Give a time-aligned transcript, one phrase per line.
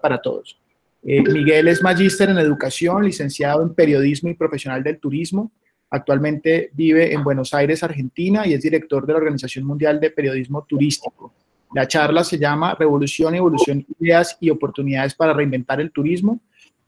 [0.00, 0.58] para todos.
[1.02, 5.52] Eh, Miguel es magíster en educación, licenciado en periodismo y profesional del turismo.
[5.90, 10.64] Actualmente vive en Buenos Aires, Argentina, y es director de la Organización Mundial de Periodismo
[10.64, 11.32] Turístico.
[11.74, 16.40] La charla se llama Revolución, Evolución, Ideas y Oportunidades para Reinventar el Turismo.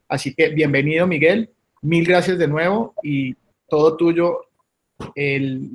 [0.08, 1.50] Así que bienvenido, Miguel.
[1.82, 3.34] Mil gracias de nuevo y
[3.68, 4.40] todo tuyo
[5.14, 5.70] el,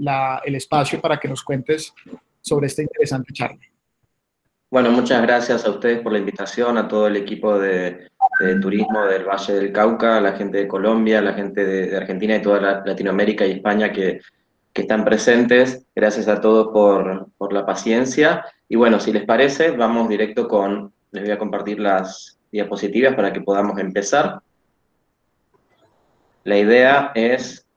[0.45, 1.93] el espacio para que nos cuentes
[2.41, 3.59] sobre esta interesante charla.
[4.71, 8.07] Bueno, muchas gracias a ustedes por la invitación, a todo el equipo de,
[8.61, 12.37] turismo del Valle del Cauca, a la gente de Colombia, a la gente de, Argentina
[12.37, 14.21] y toda Latinoamérica y España que,
[14.73, 15.85] están presentes.
[15.93, 18.45] Gracias a todos por, por, la paciencia.
[18.69, 23.33] Y bueno, si les parece, vamos directo con, les voy a compartir las diapositivas para
[23.33, 24.39] que podamos empezar.
[26.45, 27.67] La idea es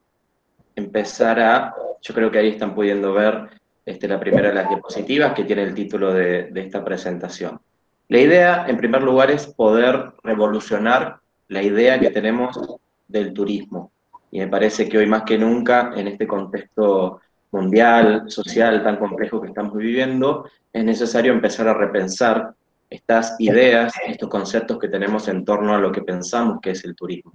[0.76, 3.48] empezar a, yo creo que ahí están pudiendo ver
[3.86, 7.60] este, la primera de las diapositivas que tiene el título de, esta presentación.
[8.08, 12.58] La idea, en primer lugar, es poder revolucionar la idea que tenemos
[13.06, 13.92] del turismo.
[14.30, 17.20] Y me parece que hoy más que nunca, en este contexto
[17.52, 22.54] mundial, social tan complejo que estamos viviendo, es necesario empezar a repensar
[22.90, 26.94] estas ideas, estos conceptos que tenemos en torno a lo que pensamos que es el
[26.94, 27.32] turismo.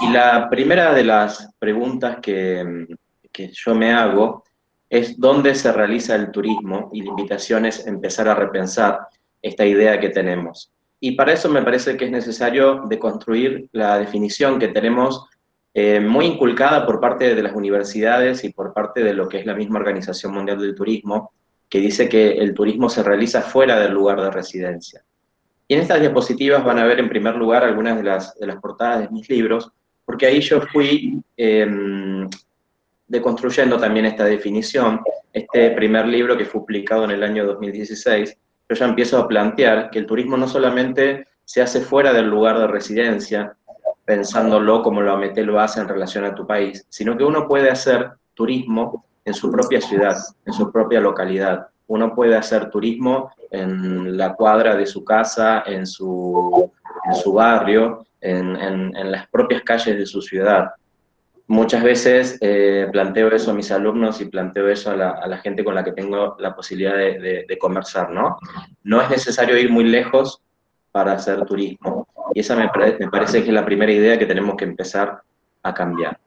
[0.00, 2.86] Y la primera de las preguntas que,
[3.32, 4.45] que yo me hago
[4.88, 9.00] es dónde se realiza el turismo y la invitación es empezar a repensar
[9.42, 10.72] esta idea que tenemos.
[11.00, 15.26] Y para eso me parece que es necesario deconstruir la definición que tenemos
[15.74, 19.46] eh, muy inculcada por parte de las universidades y por parte de lo que es
[19.46, 21.32] la misma Organización Mundial del Turismo,
[21.68, 25.04] que dice que el turismo se realiza fuera del lugar de residencia.
[25.68, 28.56] Y en estas diapositivas van a ver en primer lugar algunas de las, de las
[28.56, 29.70] portadas de mis libros,
[30.04, 32.26] porque ahí yo fui em,
[33.06, 35.00] deconstruyendo también esta definición.
[35.32, 38.36] Este primer libro que fue publicado en el año 2016,
[38.68, 42.58] yo ya empiezo a plantear que el turismo no solamente se hace fuera del lugar
[42.58, 43.56] de residencia,
[44.04, 47.70] pensándolo como lo Ametel lo hace en relación a tu país, sino que uno puede
[47.70, 51.68] hacer turismo en su propia ciudad, en su propia localidad.
[51.88, 56.72] Uno puede hacer turismo en la cuadra de su casa, en su,
[57.26, 60.70] barrio, en las propias calles de su ciudad
[61.48, 65.74] muchas veces eh, planteo eso a mis alumnos y planteo eso a la, gente con
[65.74, 68.38] la que tengo la posibilidad de, conversar, ¿no?
[68.82, 70.42] No es necesario ir muy lejos
[70.90, 72.08] para hacer turismo.
[72.34, 75.20] Y esa me, parece que es la primera idea que tenemos que empezar
[75.62, 76.18] a cambiar.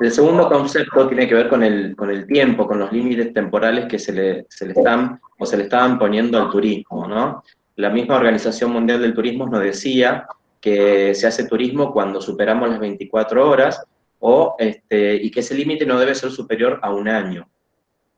[0.00, 3.86] El segundo concepto tiene que ver con el, con el tiempo, con los límites temporales
[3.86, 7.42] que se le, se le están o se le estaban poniendo al turismo, ¿no?
[7.76, 10.26] La misma Organización Mundial del Turismo nos decía
[10.60, 13.82] que se hace turismo cuando superamos las 24 horas
[14.24, 17.50] o, este, y que ese límite no debe ser superior a un año,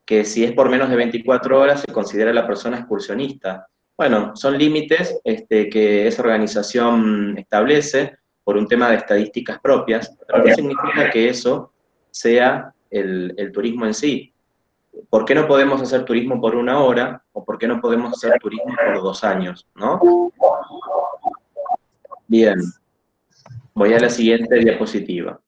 [0.04, 3.66] que si es por menos de 24 horas se considera la persona excursionista.
[3.96, 10.44] Bueno, son límites este, que esa organización establece por un tema de estadísticas propias, pero
[10.44, 11.72] no significa que eso
[12.10, 14.30] sea el, el turismo en sí.
[15.08, 18.38] ¿Por qué no podemos hacer turismo por una hora o por qué no podemos hacer
[18.40, 19.66] turismo por dos años?
[19.74, 20.30] ¿no?
[22.26, 22.56] Bien,
[23.72, 25.40] voy a la siguiente diapositiva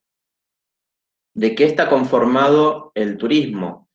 [1.36, 3.88] de qué está conformado el turismo.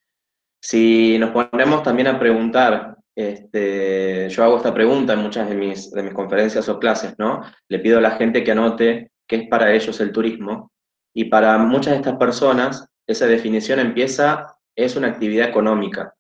[0.62, 5.90] Si nos ponemos también a preguntar, este, yo hago esta pregunta en muchas de mis,
[5.90, 7.41] de mis conferencias o clases, ¿no?
[7.68, 10.72] Le pido a la gente que anote qué es para ellos el turismo,
[11.16, 16.13] y para muchas de estas personas esa definición empieza, es una actividad económica.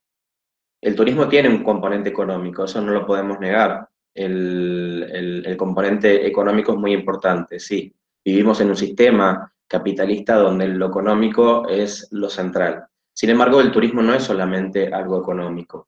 [0.81, 3.87] El turismo tiene un componente económico, eso no lo podemos negar.
[4.15, 7.93] El, el componente económico es muy importante, sí.
[8.25, 12.85] Vivimos en un sistema capitalista donde lo económico es lo central.
[13.13, 15.87] Sin embargo, el turismo no es solamente algo económico.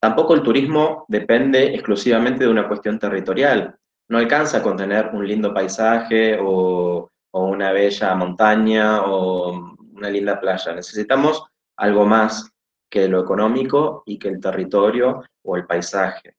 [0.00, 3.76] Tampoco el turismo depende exclusivamente de una cuestión territorial.
[4.08, 10.72] No alcanza con tener un lindo paisaje o, una bella montaña o una linda playa.
[10.72, 11.44] Necesitamos
[11.76, 12.48] algo más
[12.88, 16.36] que lo económico y que el territorio o el paisaje.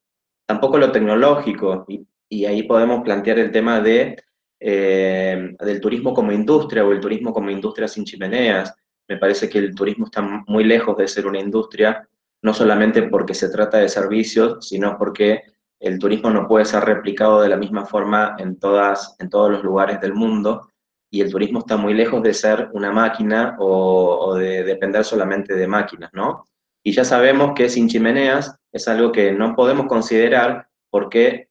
[0.47, 1.85] Tampoco lo tecnológico,
[2.29, 4.23] y ahí podemos plantear el tema de
[4.59, 8.73] eh, del turismo como industria o el turismo como industria sin chimeneas.
[9.07, 12.07] Me parece que el turismo está muy lejos de ser una industria,
[12.41, 15.43] no solamente porque se trata de servicios, sino porque
[15.79, 19.63] el turismo no puede ser replicado de la misma forma en, todas, en todos los
[19.63, 20.69] lugares del mundo
[21.11, 25.53] y el turismo está muy lejos de ser una máquina o, o de depender solamente
[25.53, 26.45] de máquinas, ¿no?
[26.83, 31.49] Y ya sabemos que sin chimeneas es algo que no podemos considerar porque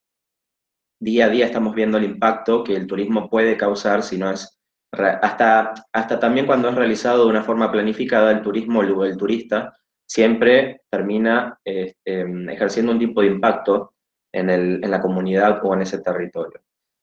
[1.00, 4.58] día a día estamos viendo el impacto que el turismo puede causar si no es
[4.92, 9.72] hasta, hasta también cuando es realizado de una forma planificada, el turismo o el turista
[10.06, 12.20] siempre termina este,
[12.52, 13.94] ejerciendo un tipo de impacto
[14.32, 16.60] en, en la comunidad o en ese territorio.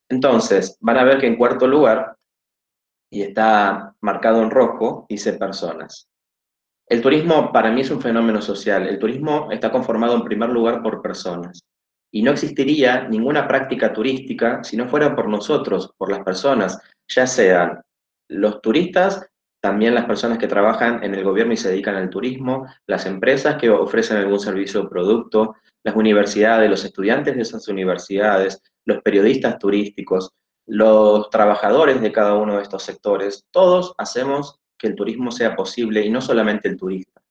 [0.10, 2.16] Entonces, van a ver que en cuarto lugar,
[3.10, 6.10] y está marcado en rojo, dice personas.
[6.88, 8.88] El turismo para mí es un fenómeno social.
[8.88, 11.66] El turismo está conformado en primer lugar por personas.
[12.12, 17.26] Y no existiría ninguna práctica turística si no fuera por nosotros, por las personas, ya
[17.26, 17.82] sean
[18.28, 19.26] los turistas,
[19.62, 23.56] también las personas que trabajan en el gobierno y se dedican al turismo, las empresas
[23.58, 29.60] que ofrecen algún servicio o producto, las universidades, los estudiantes de esas universidades, los periodistas
[29.60, 30.32] turísticos,
[30.66, 36.04] los trabajadores de cada uno de estos sectores, todos hacemos que el turismo sea posible
[36.04, 37.22] y no solamente el turista.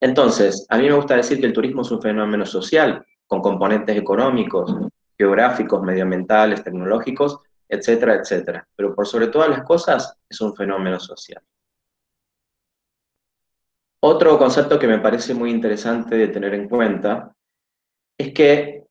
[0.00, 3.96] Entonces, a mí me gusta decir que el turismo es un fenómeno social, con componentes
[3.96, 4.74] económicos,
[5.16, 8.66] geográficos, medioambientales, tecnológicos, etcétera, etcétera.
[8.74, 11.42] Pero por sobre todas las cosas, es un fenómeno social.
[14.00, 17.34] Otro concepto que me parece muy interesante de tener en cuenta
[18.18, 18.84] es que,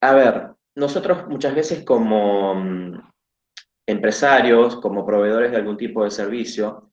[0.00, 3.00] a ver, nosotros muchas veces como mm,
[3.86, 6.87] empresarios, como proveedores de algún tipo de servicio,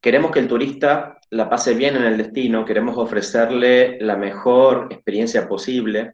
[0.00, 5.48] queremos que el turista la pase bien en el destino, queremos ofrecerle la mejor experiencia
[5.48, 6.12] posible,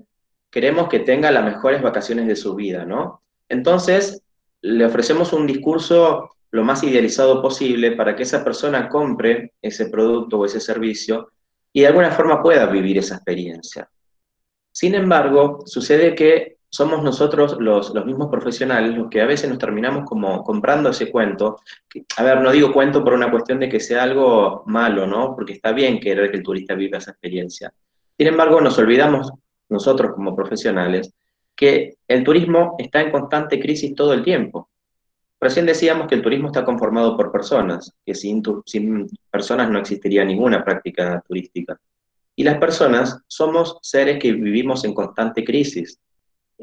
[0.51, 3.23] queremos que tenga las mejores vacaciones de su vida, ¿no?
[3.49, 4.23] Entonces,
[4.63, 10.39] le ofrecemos un discurso lo más idealizado posible para que esa persona compre ese producto
[10.39, 11.33] o ese servicio
[11.73, 13.89] y de alguna forma pueda vivir esa experiencia.
[14.71, 19.59] Sin embargo, sucede que somos nosotros los, los, mismos profesionales los que a veces nos
[19.59, 21.59] terminamos como comprando ese cuento.
[22.17, 25.35] A ver, no digo cuento por una cuestión de que sea algo malo, ¿no?
[25.37, 27.75] Porque está bien querer que el turista viva esa experiencia.
[28.17, 29.31] Sin embargo, nos olvidamos
[29.69, 31.13] nosotros como profesionales
[31.55, 34.71] que el turismo está en constante crisis todo el tiempo.
[35.39, 40.25] Recién decíamos que el turismo está conformado por personas, que sin, sin personas no existiría
[40.25, 41.79] ninguna práctica turística.
[42.35, 46.01] Y las personas somos seres que vivimos en constante crisis.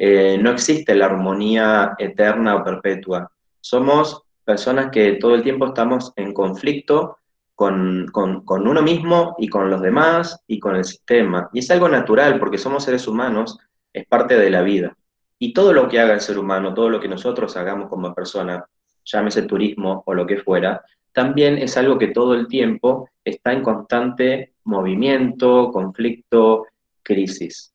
[0.01, 3.29] Eh, no existe la armonía eterna o perpetua.
[3.59, 7.17] Somos personas que todo el tiempo estamos en conflicto
[7.53, 11.49] con, con, uno mismo y con los demás y con el sistema.
[11.51, 13.59] Y es algo natural porque somos seres humanos,
[13.91, 14.95] es parte de la vida.
[15.37, 18.65] Y todo lo que haga el ser humano, todo lo que nosotros hagamos como persona,
[19.03, 20.81] llámese turismo o lo que fuera,
[21.11, 26.67] también es algo que todo el tiempo está en constante movimiento, conflicto,
[27.03, 27.73] crisis.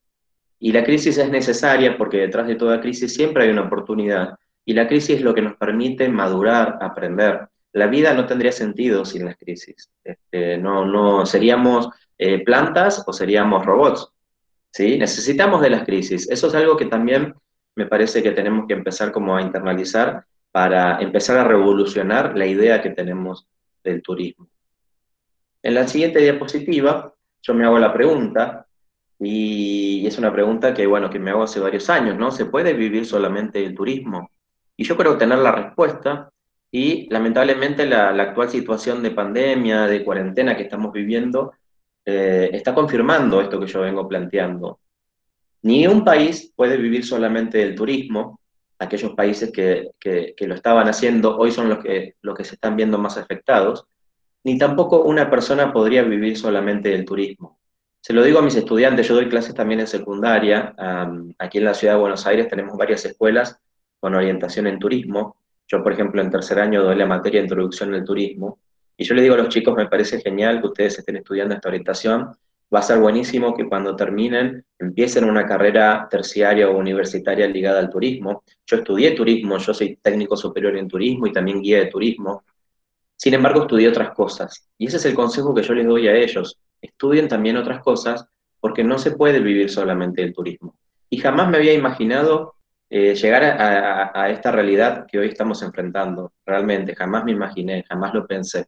[0.65, 4.33] Y la crisis es necesaria porque detrás de toda crisis siempre hay una oportunidad.
[4.65, 7.47] Y la crisis es lo que nos permite madurar, aprender.
[7.73, 9.91] La vida no tendría sentido sin las crisis.
[10.03, 14.11] Este, no, no seríamos eh, plantas o seríamos robots.
[14.71, 14.97] ¿sí?
[14.97, 16.27] Necesitamos de las crisis.
[16.31, 17.35] Eso es algo que también
[17.75, 22.81] me parece que tenemos que empezar como a internalizar para empezar a revolucionar la idea
[22.81, 23.47] que tenemos
[23.83, 24.47] del turismo.
[25.61, 27.13] En la siguiente diapositiva,
[27.43, 28.64] yo me hago la pregunta,
[29.19, 32.31] y es una pregunta que, bueno, que me hago hace varios años, ¿no?
[32.31, 34.29] ¿Se puede vivir solamente el turismo?
[34.77, 36.31] Y yo creo tener la respuesta,
[36.71, 41.53] y lamentablemente la, actual situación de pandemia, de cuarentena que estamos viviendo,
[42.05, 44.79] eh, está confirmando esto que yo vengo planteando.
[45.61, 48.41] Ni un país puede vivir solamente del turismo,
[48.77, 52.75] aquellos países que, que, lo estaban haciendo hoy son los que, los que se están
[52.75, 53.85] viendo más afectados,
[54.43, 57.54] ni tampoco una persona podría vivir solamente del turismo.
[58.05, 60.75] Se lo digo a mis estudiantes, yo doy clases también en secundaria.
[61.39, 63.59] aquí en la ciudad de Buenos Aires tenemos varias escuelas
[63.99, 65.37] con orientación en turismo.
[65.67, 68.59] Yo, por ejemplo, en tercer año doy la materia de introducción al turismo.
[68.95, 71.67] Y yo les digo a los chicos, me parece genial que ustedes estén estudiando esta
[71.67, 72.29] orientación.
[72.71, 77.89] Va a ser buenísimo que cuando terminen empiecen una carrera terciaria o universitaria ligada al
[77.89, 78.43] turismo.
[78.67, 82.43] Yo estudié turismo, yo soy técnico superior en turismo y también guía de turismo.
[83.15, 84.69] Sin embargo, estudié otras cosas.
[84.77, 88.27] Y ese es el consejo que yo les doy a ellos estudien también otras cosas,
[88.59, 90.75] porque no se puede vivir solamente del turismo.
[91.09, 92.55] Y jamás me había imaginado
[92.89, 98.27] eh, llegar a, esta realidad que hoy estamos enfrentando, realmente, jamás me imaginé, jamás lo
[98.27, 98.67] pensé.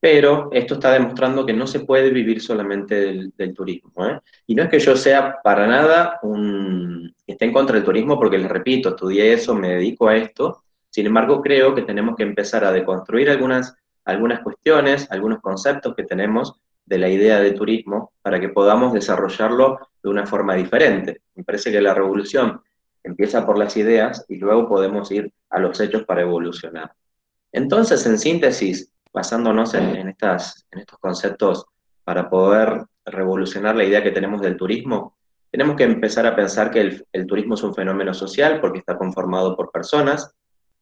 [0.00, 2.94] Pero esto está demostrando que no se puede vivir solamente
[3.36, 3.92] del, turismo.
[4.06, 4.20] ¿eh?
[4.46, 8.38] Y no es que yo sea para nada un, esté en contra del turismo, porque
[8.38, 10.64] les repito, estudié eso, me dedico a esto.
[10.90, 13.74] Sin embargo, creo que tenemos que empezar a deconstruir algunas,
[14.04, 19.78] algunas cuestiones, algunos conceptos que tenemos de la idea de turismo para que podamos desarrollarlo
[20.02, 21.22] de una forma diferente.
[21.34, 22.60] Me parece que la revolución
[23.02, 26.94] empieza por las ideas y luego podemos ir a los hechos para evolucionar.
[27.52, 31.66] Entonces, en síntesis, basándonos en, estas, en estos conceptos
[32.02, 35.16] para poder revolucionar la idea que tenemos del turismo,
[35.50, 39.54] tenemos que empezar a pensar que el, turismo es un fenómeno social porque está conformado
[39.54, 40.34] por personas,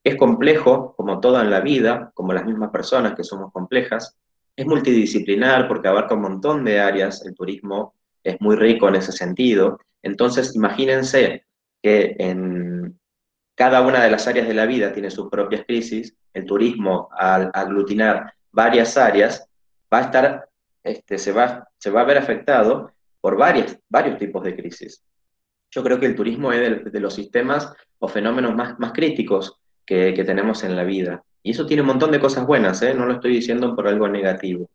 [0.03, 4.17] es complejo, como todo en la vida, como las mismas personas que somos complejas,
[4.57, 9.13] es multidisciplinar porque abarca un montón de áreas el turismo, es muy rico en ese
[9.13, 9.81] sentido.
[10.03, 11.47] Entonces, imagínense
[11.83, 12.99] que en
[13.55, 17.51] cada una de las áreas de la vida tiene sus propias crisis, el turismo al
[17.53, 19.47] aglutinar varias áreas
[19.93, 20.49] va a estar,
[20.83, 25.05] este, se, va, se va a ver afectado por varios tipos de crisis.
[25.71, 30.13] Yo creo que el turismo es de, los sistemas o fenómenos más, más críticos que,
[30.13, 31.23] que, tenemos en la vida.
[31.43, 32.95] Y eso tiene un montón de cosas buenas, ¿eh?
[32.95, 34.71] no lo estoy diciendo por algo negativo.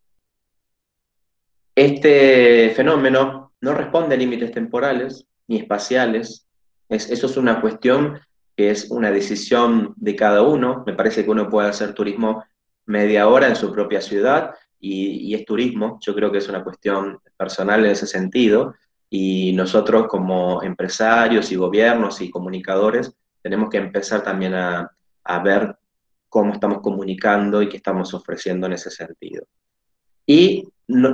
[1.74, 6.46] Este fenómeno no responde a límites temporales ni espaciales.
[6.90, 8.20] Es, eso es una cuestión
[8.56, 10.84] que es una decisión de cada uno.
[10.86, 12.44] Me parece que uno puede hacer turismo
[12.86, 16.00] media hora en su propia ciudad y, es turismo.
[16.02, 18.74] Yo creo que es una cuestión personal en ese sentido.
[19.10, 24.90] Y nosotros como empresarios y gobiernos y comunicadores tenemos que empezar también a
[25.44, 25.77] ver
[26.30, 29.46] cómo estamos comunicando y qué estamos ofreciendo en ese sentido.
[30.26, 30.68] Y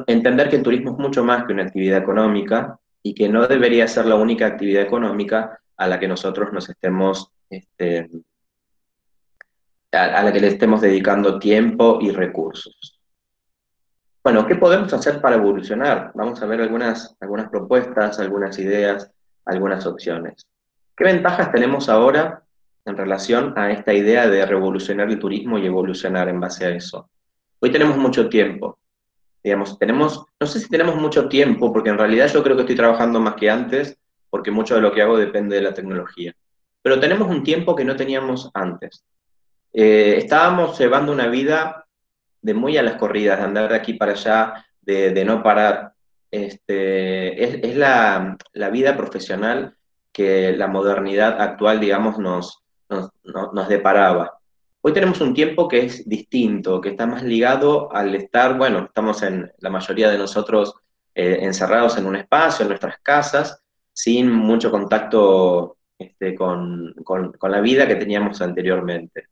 [0.08, 3.88] entender que el turismo es mucho más que una actividad económica y que no debería
[3.88, 8.10] ser la única actividad económica a la que nosotros nos estemos, este,
[9.92, 13.00] a, la que le estemos dedicando tiempo y recursos.
[14.24, 16.12] Bueno, ¿qué podemos hacer para evolucionar?
[16.16, 19.12] Vamos a ver algunas, algunas propuestas, algunas ideas,
[19.46, 20.48] algunas opciones.
[20.96, 22.44] ¿Qué ventajas tenemos ahora
[22.86, 27.10] en relación a esta idea de revolucionar el turismo y evolucionar en base a eso?
[27.60, 28.80] Hoy tenemos mucho tiempo.
[29.44, 32.76] Digamos, tenemos, no sé si tenemos mucho tiempo, porque en realidad yo creo que estoy
[32.76, 33.98] trabajando más que antes,
[34.30, 36.34] porque mucho de lo que hago depende de la tecnología.
[36.82, 39.04] Pero tenemos un tiempo que no teníamos antes.
[39.72, 41.86] Eh, estábamos llevando una vida
[42.42, 45.94] de muy a las corridas, de andar de aquí para allá, de, no parar.
[46.30, 48.38] Este, es, la,
[48.72, 49.76] vida profesional
[50.12, 52.63] que la modernidad actual, digamos, nos,
[52.94, 54.38] nos, deparaba.
[54.82, 59.24] Hoy tenemos un tiempo que es distinto, que está más ligado al estar, bueno, estamos
[59.24, 60.76] en la mayoría de nosotros
[61.16, 66.94] eh, encerrados en un espacio, en nuestras casas, sin mucho contacto este, con,
[67.42, 69.28] la vida que teníamos anteriormente.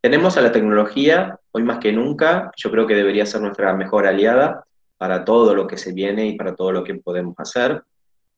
[0.00, 4.06] Tenemos a la tecnología, hoy más que nunca, yo creo que debería ser nuestra mejor
[4.06, 4.64] aliada
[4.98, 7.82] para todo lo que se viene y para todo lo que podemos hacer.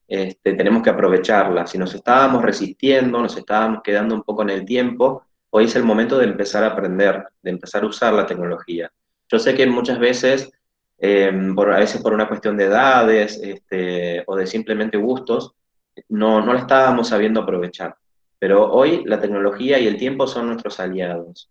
[0.09, 1.67] Este, tenemos que aprovecharla.
[1.67, 5.85] Si nos estábamos resistiendo, nos estábamos quedando un poco en el tiempo, hoy es el
[5.85, 8.91] momento de empezar a aprender, de empezar a usar la tecnología.
[9.31, 10.51] Yo sé que muchas veces,
[10.99, 15.53] eh, por, a veces por una cuestión de edades este, o de simplemente gustos,
[16.09, 17.95] no, no la estábamos sabiendo aprovechar.
[18.39, 21.51] Pero hoy la tecnología y el tiempo son nuestros aliados.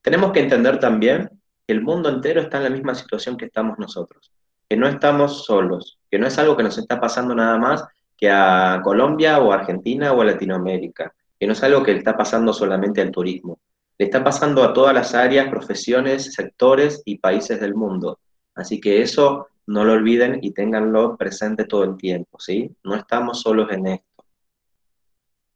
[0.00, 1.28] Tenemos que entender también
[1.66, 4.32] que el mundo entero está en la misma situación que estamos nosotros,
[4.70, 7.84] que no estamos solos, que no es algo que nos está pasando nada más
[8.16, 11.98] que a Colombia o a Argentina o a Latinoamérica que no es algo que le
[11.98, 13.58] está pasando solamente al turismo,
[13.98, 18.18] le está pasando a todas las áreas, profesiones, sectores y países del mundo.
[18.54, 22.70] Así que eso no lo olviden y ténganlo presente todo el tiempo, ¿sí?
[22.84, 24.24] No estamos solos en esto.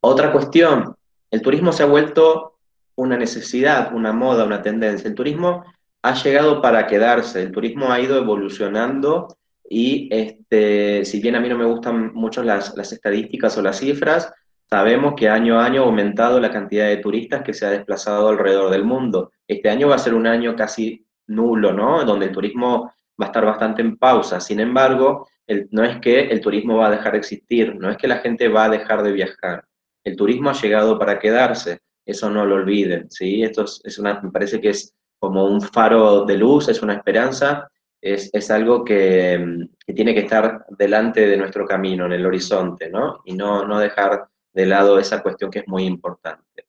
[0.01, 0.95] Otra cuestión,
[1.29, 2.55] el turismo se ha vuelto
[2.95, 5.07] una necesidad, una moda, una tendencia.
[5.07, 5.65] El turismo
[6.09, 9.27] ha llegado para quedarse, el turismo ha ido evolucionando
[9.69, 13.79] y este, si bien a mí no me gustan mucho las, las estadísticas o las
[13.79, 14.31] cifras,
[14.69, 18.29] Sabemos que año a año ha aumentado la cantidad de turistas que se ha desplazado
[18.29, 19.31] alrededor del mundo.
[19.47, 22.03] Este año va a ser un año casi nulo, ¿no?
[22.03, 24.39] Donde el turismo va a estar bastante en pausa.
[24.39, 25.27] Sin embargo,
[25.69, 28.47] no es que el turismo va a dejar de existir, no es que la gente
[28.47, 29.65] va a dejar de viajar.
[30.03, 33.43] El turismo ha llegado para quedarse, eso no lo olviden, ¿sí?
[33.43, 37.69] Esto es, una, me parece que es como un faro de luz, es una esperanza,
[38.01, 42.89] es, es algo que, que, tiene que estar delante de nuestro camino, en el horizonte,
[42.89, 43.21] ¿no?
[43.25, 46.65] Y no, no dejar de lado esa cuestión que es muy importante.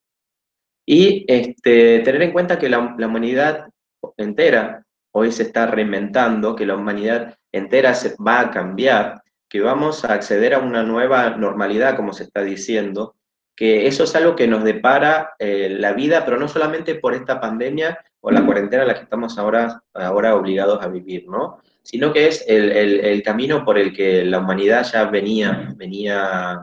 [0.86, 3.68] Y este, tener en cuenta que la, humanidad
[4.16, 10.04] entera hoy se está reinventando, que la humanidad entera se va a cambiar, que vamos
[10.04, 13.16] a acceder a una nueva normalidad, como se está diciendo,
[13.56, 17.40] que eso es algo que nos depara eh, la vida, pero no solamente por esta
[17.40, 21.60] pandemia o la cuarentena en la que estamos ahora, ahora obligados a vivir, ¿no?
[21.84, 26.60] Sino que es el, el camino por el que la humanidad ya venía, venía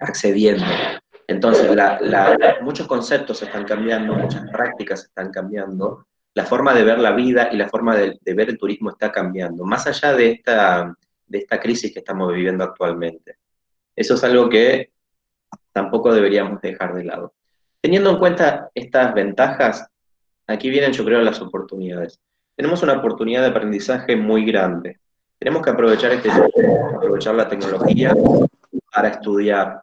[0.00, 0.64] accediendo.
[1.28, 1.70] Entonces,
[2.62, 7.56] muchos conceptos están cambiando, muchas prácticas están cambiando, la forma de ver la vida y
[7.56, 10.92] la forma de, ver el turismo está cambiando, más allá de esta,
[11.28, 13.36] de esta crisis que estamos viviendo actualmente.
[13.94, 14.90] Eso es algo que
[15.70, 17.34] tampoco deberíamos dejar de lado.
[17.80, 19.88] Teniendo en cuenta estas ventajas,
[20.46, 22.20] aquí vienen yo creo las oportunidades.
[22.54, 24.98] Tenemos una oportunidad de aprendizaje muy grande.
[25.38, 28.14] Tenemos que aprovechar, este, aprovechar la tecnología
[28.92, 29.82] para estudiar,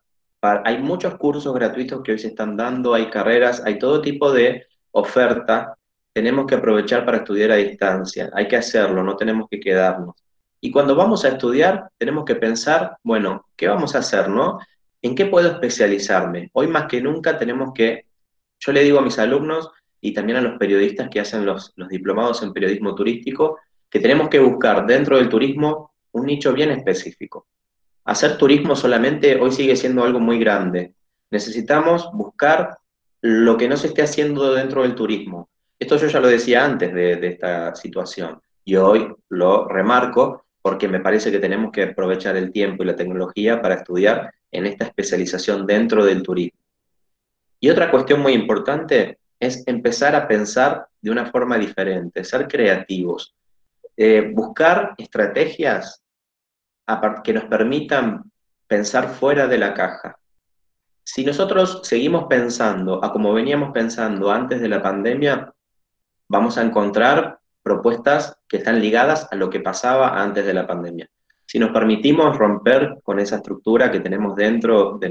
[0.65, 4.65] hay muchos cursos gratuitos que hoy se están dando, hay carreras, hay todo tipo de
[4.91, 5.77] oferta.
[6.11, 8.29] Tenemos que aprovechar para estudiar a distancia.
[8.33, 10.15] Hay que hacerlo, no tenemos que quedarnos.
[10.59, 14.59] Y cuando vamos a estudiar, tenemos que pensar, bueno, ¿qué vamos a hacer, no?
[15.01, 16.49] ¿En qué puedo especializarme?
[16.53, 18.05] Hoy más que nunca tenemos que,
[18.59, 19.71] yo le digo a mis alumnos
[20.03, 24.27] y también a los periodistas que hacen los, los diplomados en periodismo turístico, que tenemos
[24.27, 27.47] que buscar dentro del turismo un nicho bien específico.
[28.03, 30.93] Hacer turismo solamente hoy sigue siendo algo muy grande.
[31.31, 32.77] Necesitamos buscar
[33.21, 35.47] lo que no se esté haciendo dentro del turismo.
[35.79, 40.89] Esto yo ya lo decía antes de, de esta situación y hoy lo remarco porque
[40.89, 44.83] me parece que tenemos que aprovechar el tiempo y la tecnología para estudiar en esta
[44.83, 46.59] especialización dentro del turismo.
[47.61, 53.35] Y otra cuestión muy importante es empezar a pensar de una forma diferente, ser creativos,
[53.97, 56.01] eh, buscar estrategias
[57.23, 58.31] que nos permitan
[58.67, 60.17] pensar fuera de la caja.
[61.03, 65.53] Si nosotros seguimos pensando a como veníamos pensando antes de la pandemia,
[66.27, 71.09] vamos a encontrar propuestas que están ligadas a lo que pasaba antes de la pandemia.
[71.45, 75.09] Si nos permitimos romper con esa estructura que tenemos dentro de,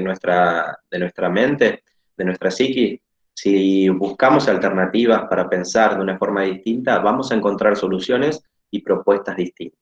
[0.00, 1.84] nuestra, de nuestra mente,
[2.16, 3.00] de nuestra psiqui,
[3.34, 9.36] si buscamos alternativas para pensar de una forma distinta, vamos a encontrar soluciones y propuestas
[9.36, 9.80] distintas.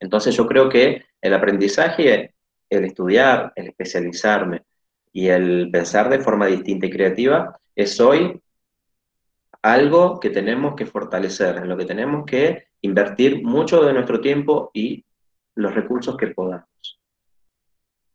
[0.00, 2.34] Entonces yo creo que el aprendizaje,
[2.68, 4.62] el estudiar, el especializarme
[5.12, 8.40] y el pensar de forma distinta y creativa es hoy
[9.62, 14.70] algo que tenemos que fortalecer, en lo que tenemos que invertir mucho de nuestro tiempo
[14.74, 15.04] y
[15.54, 17.00] los recursos que podamos.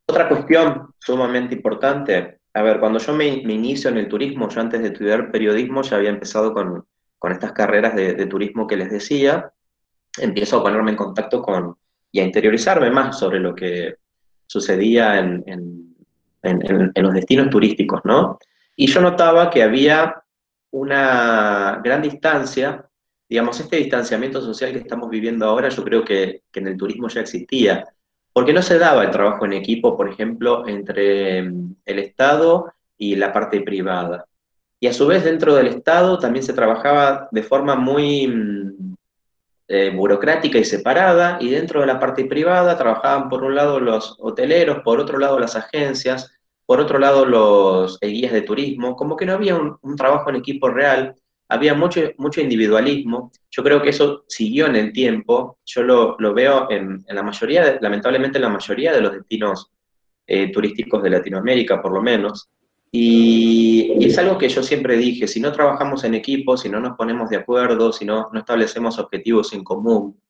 [0.06, 4.82] Otra cuestión sumamente importante, a ver, cuando yo me, inicio en el turismo, yo antes
[4.82, 6.86] de estudiar periodismo ya había empezado con,
[7.30, 9.52] estas carreras de, turismo que les decía,
[10.18, 11.76] empiezo a ponerme en contacto con
[12.12, 13.96] y a interiorizarme más sobre lo que
[14.46, 15.44] sucedía en,
[16.42, 18.38] en los destinos turísticos, ¿no?
[18.76, 20.22] Y yo notaba que había
[20.70, 22.88] una gran distancia,
[23.28, 27.20] digamos, este distanciamiento social que estamos viviendo ahora, yo creo que, en el turismo ya
[27.20, 27.84] existía,
[28.32, 33.16] porque no se daba el trabajo en equipo, por ejemplo, entre mm, el Estado y
[33.16, 34.26] la parte privada.
[34.78, 38.94] Y a su vez dentro del Estado también se trabajaba de forma muy mm,
[39.68, 44.16] eh, burocrática y separada, y dentro de la parte privada trabajaban por un lado los
[44.18, 49.16] hoteleros, por otro lado las agencias, por otro lado, los eh, guías de turismo, como
[49.16, 51.16] que no había un, trabajo en equipo real,
[51.50, 53.32] había mucho, mucho individualismo.
[53.50, 55.58] Yo creo que eso siguió en el tiempo.
[55.66, 59.70] Yo lo, veo en, la mayoría, lamentablemente en la mayoría de los destinos
[60.26, 62.48] eh, turísticos de Latinoamérica, por lo menos.
[62.92, 66.80] Y, y, es algo que yo siempre dije, si no trabajamos en equipo, si no
[66.80, 70.20] nos ponemos de acuerdo, si no, no establecemos objetivos en común,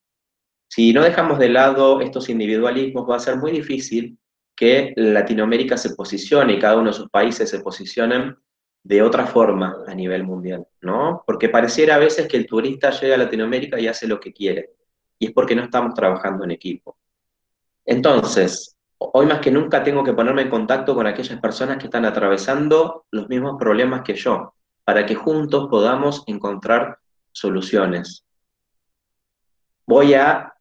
[0.68, 4.18] si no dejamos de lado estos individualismos, va a ser muy difícil
[4.56, 8.37] que Latinoamérica se posicione y cada uno de sus países se posicionen
[8.83, 11.23] de otra forma a nivel mundial, ¿no?
[11.27, 14.71] Porque pareciera a veces que el turista llega a Latinoamérica y hace lo que quiere,
[15.19, 16.99] y es porque no estamos trabajando en equipo.
[17.85, 22.05] Entonces, hoy más que nunca tengo que ponerme en contacto con aquellas personas que están
[22.05, 26.99] atravesando los mismos problemas que yo, para que juntos podamos encontrar
[27.33, 28.25] soluciones.
[29.87, 30.55] Voy a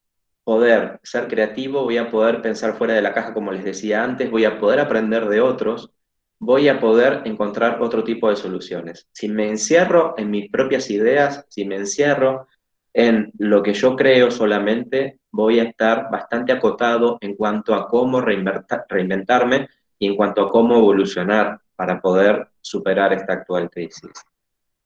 [0.43, 4.31] poder ser creativo, voy a poder pensar fuera de la caja, como les decía antes,
[4.31, 5.91] voy a poder aprender de otros,
[6.39, 9.07] voy a poder encontrar otro tipo de soluciones.
[9.11, 12.47] Si me encierro en mis propias ideas, si me encierro
[12.93, 18.21] en lo que yo creo solamente, voy a estar bastante acotado en cuanto a cómo
[18.21, 19.67] reinventarme
[19.99, 24.11] y en cuanto a cómo evolucionar para poder superar esta actual crisis.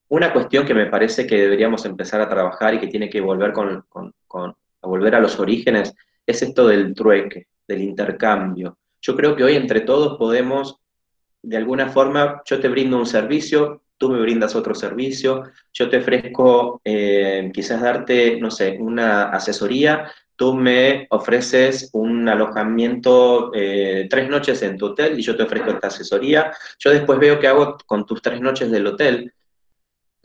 [0.10, 3.54] Una cuestión que me parece que deberíamos empezar a trabajar y que tiene que volver
[3.54, 3.84] con,
[4.82, 8.78] a volver a los orígenes, es esto del trueque, del intercambio.
[9.02, 10.83] Yo creo que hoy entre todos podemos,
[11.44, 15.98] de alguna forma, yo te brindo un servicio, tú me brindas otro servicio, yo te
[15.98, 24.30] ofrezco eh, quizás darte, no sé, una asesoría, tú me ofreces un alojamiento eh, tres
[24.30, 27.78] noches en tu hotel y yo te ofrezco esta asesoría, yo después veo qué hago
[27.86, 29.34] con tus tres noches del hotel,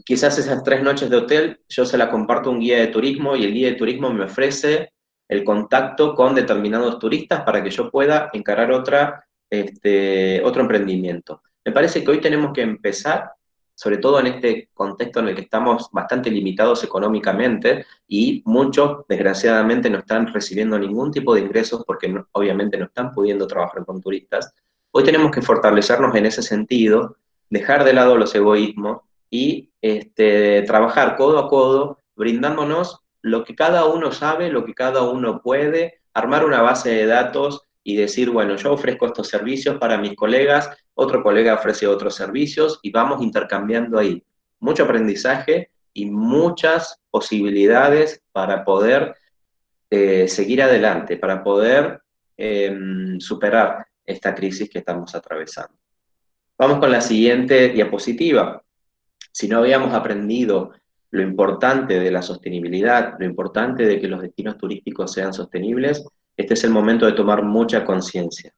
[0.04, 3.36] quizás esas tres noches de hotel yo se la comparto a un guía de turismo
[3.36, 4.92] y el guía de turismo me ofrece
[5.28, 11.42] el contacto con determinados turistas para que yo pueda encarar otra, este, otro emprendimiento.
[11.64, 13.32] Me parece que hoy tenemos que empezar,
[13.74, 19.90] sobre todo en este contexto en el que estamos bastante limitados económicamente y muchos, desgraciadamente,
[19.90, 24.52] no están recibiendo ningún tipo de ingresos porque obviamente no están pudiendo trabajar con turistas.
[24.90, 27.16] Hoy tenemos que fortalecernos en ese sentido,
[27.50, 33.84] dejar de lado los egoísmos y este, trabajar codo a codo, brindándonos lo que cada
[33.84, 38.54] uno sabe, lo que cada uno puede, armar una base de datos y decir, bueno,
[38.56, 43.98] yo ofrezco estos servicios para mis colegas, otro colega ofrece otros servicios y vamos intercambiando
[43.98, 44.22] ahí.
[44.60, 49.14] Mucho aprendizaje y muchas posibilidades para poder
[49.88, 52.02] eh, seguir adelante, para poder
[52.36, 55.72] em, superar esta crisis que estamos atravesando.
[56.58, 58.62] Vamos con la siguiente diapositiva.
[59.32, 60.72] Si no habíamos aprendido
[61.10, 66.04] lo importante de la sostenibilidad, lo importante de que los destinos turísticos sean sostenibles,
[66.38, 68.54] este es el momento de tomar mucha conciencia.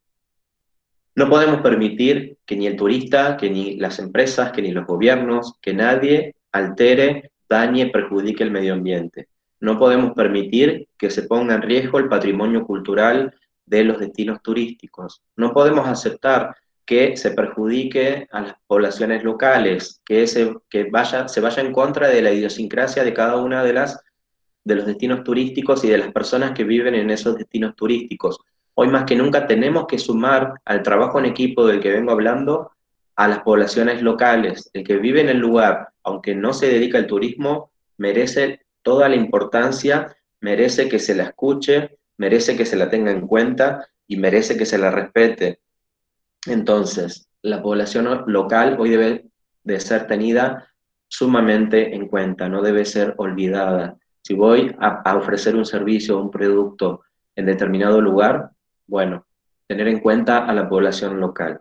[1.16, 5.54] No podemos permitir que ni el turista, que ni las empresas, que ni los gobiernos,
[5.60, 9.28] que nadie altere, dañe, perjudique el medio ambiente.
[9.60, 15.22] No podemos permitir que se ponga en riesgo el patrimonio cultural de los destinos turísticos.
[15.36, 21.40] No podemos aceptar que se perjudique a las poblaciones locales, que, se, que vaya, se
[21.40, 24.02] vaya en contra de la idiosincrasia de cada una de las
[24.64, 28.38] de los destinos turísticos y de las personas que viven en esos destinos turísticos.
[28.74, 32.70] Hoy más que nunca tenemos que sumar al trabajo en equipo del que vengo hablando
[33.16, 34.70] a las poblaciones locales.
[34.72, 39.16] El que vive en el lugar, aunque no se dedica al turismo, merece toda la
[39.16, 44.56] importancia, merece que se la escuche, merece que se la tenga en cuenta y merece
[44.56, 45.60] que se la respete.
[46.46, 49.26] Entonces, la población local hoy debe
[49.64, 50.66] de ser tenida
[51.08, 53.98] sumamente en cuenta, no debe ser olvidada.
[54.22, 57.02] Si voy a, ofrecer un servicio o un producto
[57.34, 58.50] en determinado lugar,
[58.86, 59.26] bueno,
[59.66, 61.60] tener en cuenta a la población local.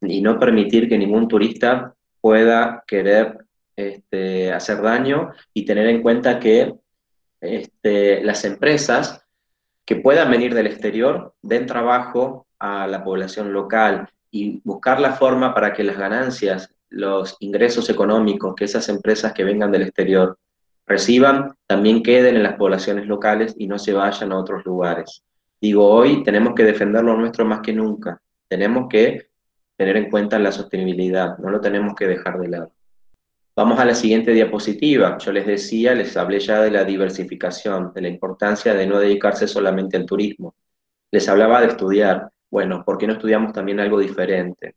[0.00, 3.38] Y no permitir que ningún turista pueda querer
[3.76, 6.74] este, hacer daño y tener en cuenta que
[7.40, 9.24] este, las empresas
[9.84, 15.54] que puedan venir del exterior den trabajo a la población local y buscar la forma
[15.54, 20.38] para que las ganancias, los ingresos económicos que esas empresas que vengan del exterior
[20.92, 25.22] reciban, también queden en las poblaciones locales y no se vayan a otros lugares.
[25.58, 28.20] Digo, hoy tenemos que defender lo nuestro más que nunca.
[28.46, 29.28] Tenemos que
[29.74, 32.72] tener en cuenta la sostenibilidad, no lo tenemos que dejar de lado.
[33.56, 35.16] Vamos a la siguiente diapositiva.
[35.16, 39.48] Yo les decía, les hablé ya de la diversificación, de la importancia de no dedicarse
[39.48, 40.54] solamente al turismo.
[41.10, 42.28] Les hablaba de estudiar.
[42.50, 44.74] Bueno, ¿por qué no estudiamos también algo diferente?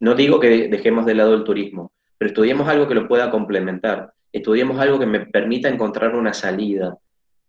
[0.00, 4.14] No digo que dejemos de lado el turismo, pero estudiemos algo que lo pueda complementar.
[4.34, 6.98] Estudiemos algo que me permita encontrar una salida,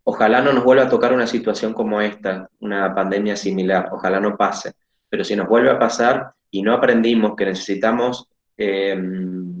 [0.08, 4.36] Ojalá no nos vuelva a tocar una situación como esta, una pandemia similar, ojalá no
[4.36, 4.74] pase.
[5.08, 9.60] Pero si nos vuelve a pasar y no aprendimos que necesitamos em,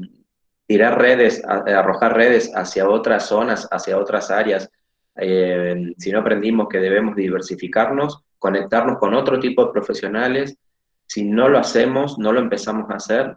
[0.64, 4.70] tirar redes, arrojar redes hacia otras zonas, hacia otras áreas,
[5.16, 10.56] em, si no aprendimos que debemos diversificarnos, conectarnos con otro tipo de profesionales,
[11.06, 13.34] si no lo hacemos, no lo empezamos a hacer,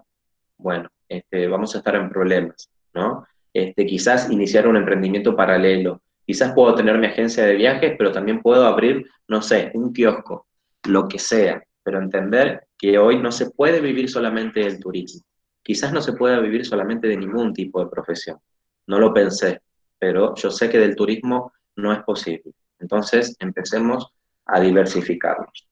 [0.59, 3.25] bueno, este, vamos a estar en problemas, ¿no?
[3.53, 8.39] Este, quizás iniciar un emprendimiento paralelo, Quizás puedo tener mi agencia de viajes, pero también
[8.43, 10.45] puedo abrir, no sé, un kiosco,
[10.83, 15.23] lo que sea, pero entender que hoy no se puede vivir solamente del turismo.
[15.63, 18.37] Quizás no se pueda vivir solamente de ningún tipo de profesión.
[18.85, 19.63] No lo pensé,
[19.97, 22.53] pero yo sé que del turismo no es posible.
[22.77, 24.13] Entonces, empecemos
[24.45, 25.67] a diversificarnos.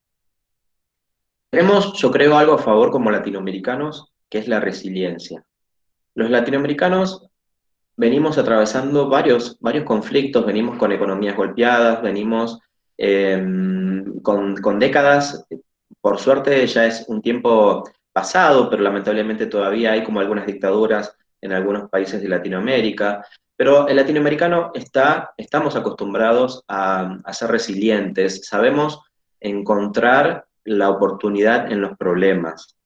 [1.51, 5.45] Tenemos, yo creo, algo a favor como latinoamericanos, que es la resiliencia.
[6.15, 7.29] Los latinoamericanos
[7.97, 12.60] venimos atravesando varios, varios conflictos, venimos con economías golpeadas, venimos
[12.95, 15.45] em, con, décadas,
[15.99, 17.83] por suerte ya es un tiempo
[18.13, 23.95] pasado, pero lamentablemente todavía hay como algunas dictaduras en algunos países de Latinoamérica, pero el
[23.95, 29.01] latinoamericano está, estamos acostumbrados a ser resilientes, sabemos
[29.39, 32.76] encontrar la oportunidad en los problemas.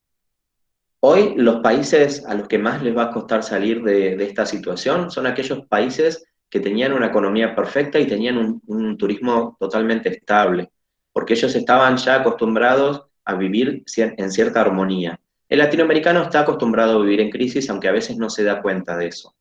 [1.04, 5.10] Hoy los países a los que más les va a costar salir de, esta situación
[5.10, 10.70] son aquellos países que tenían una economía perfecta y tenían un, turismo totalmente estable,
[11.12, 15.20] porque ellos estaban ya acostumbrados a vivir en cierta armonía.
[15.50, 18.96] El latinoamericano está acostumbrado a vivir en crisis, aunque a veces no se da cuenta
[18.96, 19.34] de eso.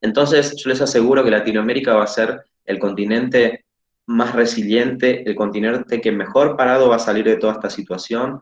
[0.00, 3.64] Entonces, yo les aseguro que Latinoamérica va a ser el continente
[4.06, 8.40] más resiliente, el continente que mejor parado va a salir de toda esta situación,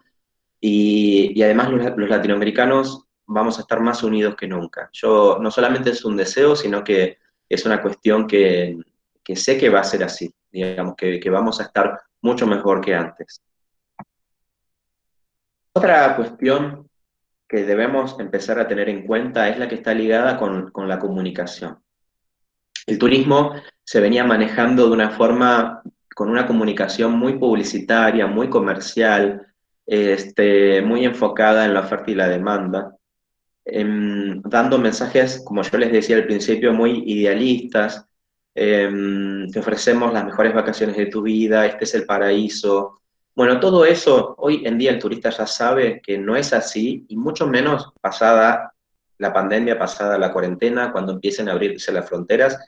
[0.61, 4.89] y, además los, latinoamericanos vamos a estar más unidos que nunca.
[4.93, 8.79] Yo no solamente es un deseo, sino que es una cuestión que,
[9.35, 13.43] sé que va a ser así, digamos, que, vamos a estar mucho mejor que antes.
[15.73, 16.89] Otra cuestión
[17.49, 20.99] que debemos empezar a tener en cuenta es la que está ligada con, con la
[20.99, 21.79] comunicación.
[22.87, 25.83] El turismo se venía manejando de una forma,
[26.15, 29.47] con una comunicación muy publicitaria, muy comercial,
[29.87, 32.97] este, muy enfocada en la oferta y la demanda,
[33.65, 38.07] em, dando mensajes, como yo les decía al principio, muy idealistas.
[38.55, 43.03] Em, te ofrecemos las mejores vacaciones de tu vida, este es el paraíso.
[43.35, 47.17] Bueno, todo eso hoy en día el turista ya sabe que no es así y
[47.17, 48.73] mucho menos pasada
[49.19, 52.59] la pandemia, pasada la cuarentena, cuando empiecen a abrirse las fronteras,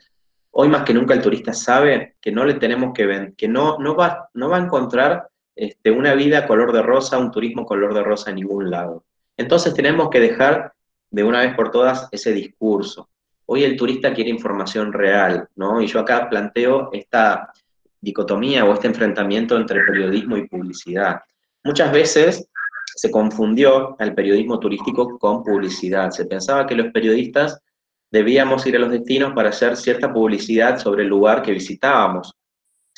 [0.51, 3.77] Hoy más que nunca el turista sabe que no le tenemos que ver, que no,
[3.77, 5.29] no, va, no va a encontrar
[5.59, 9.03] este, una vida color de rosa, un turismo color de rosa en ningún lado.
[9.35, 10.71] Entonces tenemos que dejar
[11.11, 13.09] de una vez por todas ese discurso.
[13.45, 15.81] Hoy el turista quiere información real, ¿no?
[15.81, 17.51] Y yo acá planteo esta
[17.99, 21.21] dicotomía o este enfrentamiento entre periodismo y publicidad.
[21.63, 22.47] Muchas veces
[22.95, 26.11] se confundió el periodismo turístico con publicidad.
[26.11, 27.61] Se pensaba que los periodistas
[28.09, 32.33] debíamos ir a los destinos para hacer cierta publicidad sobre el lugar que visitábamos.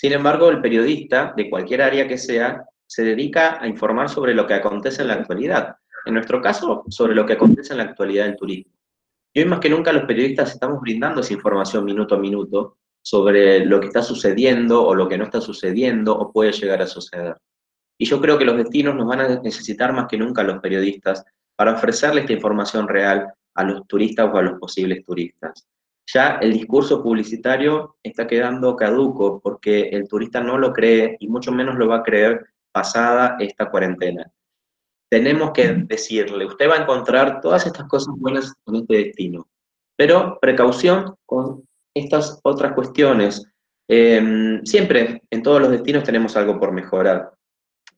[0.02, 4.48] Sin embargo, el periodista, de cualquier área que sea, se dedica a informar sobre lo
[4.48, 5.76] que acontece en la actualidad.
[6.08, 8.74] En nuestro caso, sobre lo que acontece en la actualidad del turismo.
[9.32, 13.64] Y hoy más que nunca los periodistas estamos brindando esa información minuto a minuto sobre
[13.64, 17.38] lo que está sucediendo o lo que no está sucediendo o puede llegar a suceder.
[17.96, 21.24] Y yo creo que los destinos nos van a necesitar más que nunca los periodistas
[21.56, 25.68] para ofrecerle esta información real a los turistas o a los posibles turistas.
[26.14, 31.52] Ya el discurso publicitario está quedando caduco porque el turista no lo cree y mucho
[31.52, 34.32] menos lo va a creer pasada esta cuarentena.
[35.10, 39.48] Tenemos que decirle, usted va a encontrar todas estas cosas buenas en este destino,
[39.96, 43.46] pero precaución con estas otras cuestiones.
[43.88, 47.34] Em, siempre en todos los destinos tenemos algo por mejorar,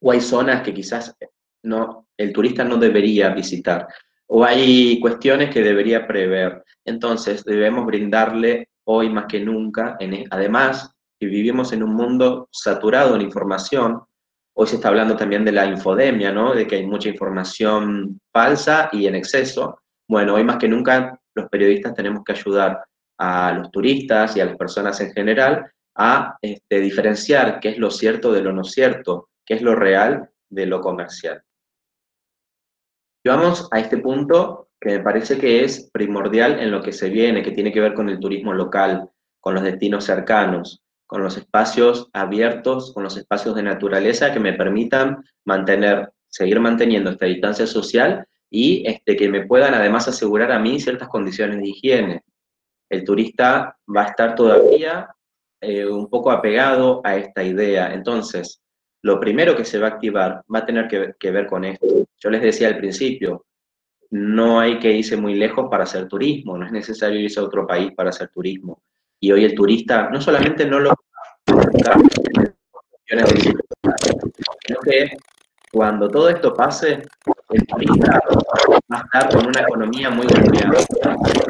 [0.02, 1.15] o hay zonas que quizás
[1.63, 3.88] no, el turista no debería visitar
[4.28, 6.63] o hay cuestiones que debería prever.
[6.86, 13.15] Entonces, debemos brindarle hoy más que nunca, en, además, que vivimos en un mundo saturado
[13.15, 14.04] en información,
[14.56, 16.54] hoy se está hablando también de la infodemia, ¿no?
[16.54, 19.80] De que hay mucha información falsa y en exceso.
[20.08, 22.84] Bueno, hoy más que nunca los periodistas tenemos que ayudar
[23.17, 27.91] a los turistas y a las personas en general a este, diferenciar qué es lo
[27.91, 31.41] cierto de lo no cierto, qué es lo real de lo comercial.
[33.26, 37.41] Vamos a este punto que me parece que es primordial en lo que se viene,
[37.41, 42.10] que tiene que ver con el turismo local, con los destinos cercanos, con los espacios
[42.12, 48.28] abiertos, con los espacios de naturaleza que me permitan mantener, seguir manteniendo esta distancia social
[48.50, 52.24] y este, que me puedan además asegurar a mí ciertas condiciones de higiene.
[52.89, 55.08] El turista va a estar todavía
[55.62, 57.93] eh, un poco apegado a esta idea.
[57.93, 58.62] Entonces,
[59.02, 61.88] lo primero que se va a activar va a tener que, ver con esto.
[62.19, 63.46] Yo les decía al principio,
[64.13, 67.65] no hay que irse muy lejos para hacer turismo, no es necesario irse a otro
[67.65, 68.84] país para hacer turismo.
[69.19, 70.93] Y hoy el turista no solamente no lo
[74.67, 75.17] sino que
[75.71, 77.02] cuando todo esto pase,
[77.49, 78.21] el turista
[78.91, 80.86] va a estar con una economía muy golpeada.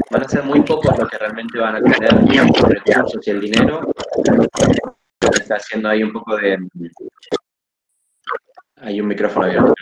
[0.09, 3.41] Van a ser muy pocos los que realmente van a tener los recursos y el
[3.41, 3.91] dinero.
[5.19, 6.57] Está haciendo ahí un poco de,
[8.77, 9.73] hay un micrófono abierto,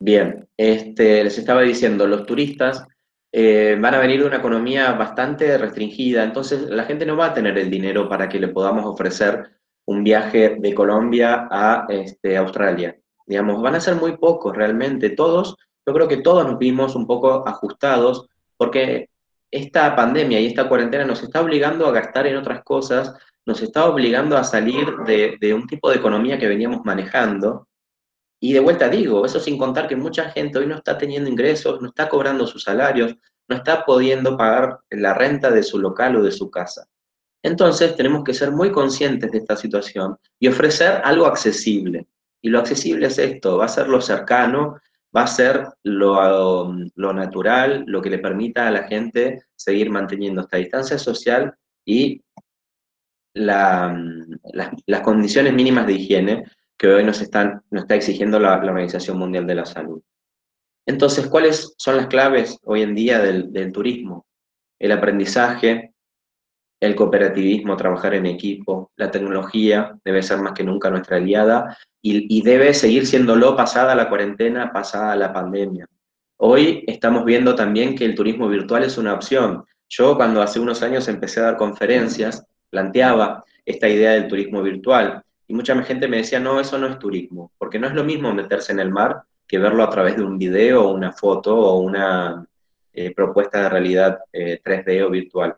[0.00, 2.86] Bien, este, les estaba diciendo, los turistas
[3.32, 7.34] eh, van a venir de una economía bastante restringida, entonces la gente no va a
[7.34, 9.50] tener el dinero para que le podamos ofrecer
[9.84, 12.96] un viaje de Colombia a este, Australia.
[13.26, 17.06] Digamos, van a ser muy pocos realmente, todos, yo creo que todos nos vimos un
[17.06, 19.10] poco ajustados porque
[19.50, 23.14] esta pandemia y esta cuarentena nos está obligando a gastar en otras cosas
[23.46, 27.66] nos está obligando a salir de, un tipo de economía que veníamos manejando.
[28.40, 31.80] Y de vuelta digo, eso sin contar que mucha gente hoy no está teniendo ingresos,
[31.82, 33.14] no está cobrando sus salarios,
[33.48, 36.88] no está pudiendo pagar la renta de su local o de su casa.
[37.42, 42.06] Entonces tenemos que ser muy conscientes de esta situación y ofrecer algo accesible.
[42.42, 44.78] Y lo accesible es esto, va a ser lo cercano,
[45.14, 50.40] va a ser lo, lo natural, lo que le permita a la gente seguir manteniendo
[50.40, 52.22] esta distancia social y
[53.34, 53.92] las
[55.02, 56.44] condiciones mínimas de higiene
[56.80, 60.00] que hoy nos, están, nos está exigiendo la, Organización Mundial de la Salud.
[60.86, 64.24] Entonces, ¿cuáles son las claves hoy en día del, turismo?
[64.78, 65.92] El aprendizaje,
[66.80, 72.34] el cooperativismo, trabajar en equipo, la tecnología debe ser más que nunca nuestra aliada y,
[72.34, 75.86] y, debe seguir siéndolo pasada la cuarentena, pasada la pandemia.
[76.38, 79.66] Hoy estamos viendo también que el turismo virtual es una opción.
[79.86, 85.22] Yo cuando hace unos años empecé a dar conferencias, planteaba esta idea del turismo virtual.
[85.50, 88.32] Y mucha gente me decía, no, eso no es turismo, porque no es lo mismo
[88.32, 92.46] meterse en el mar que verlo a través de un video una foto o una
[92.92, 95.56] eh, propuesta de realidad 3D eh, o virtual.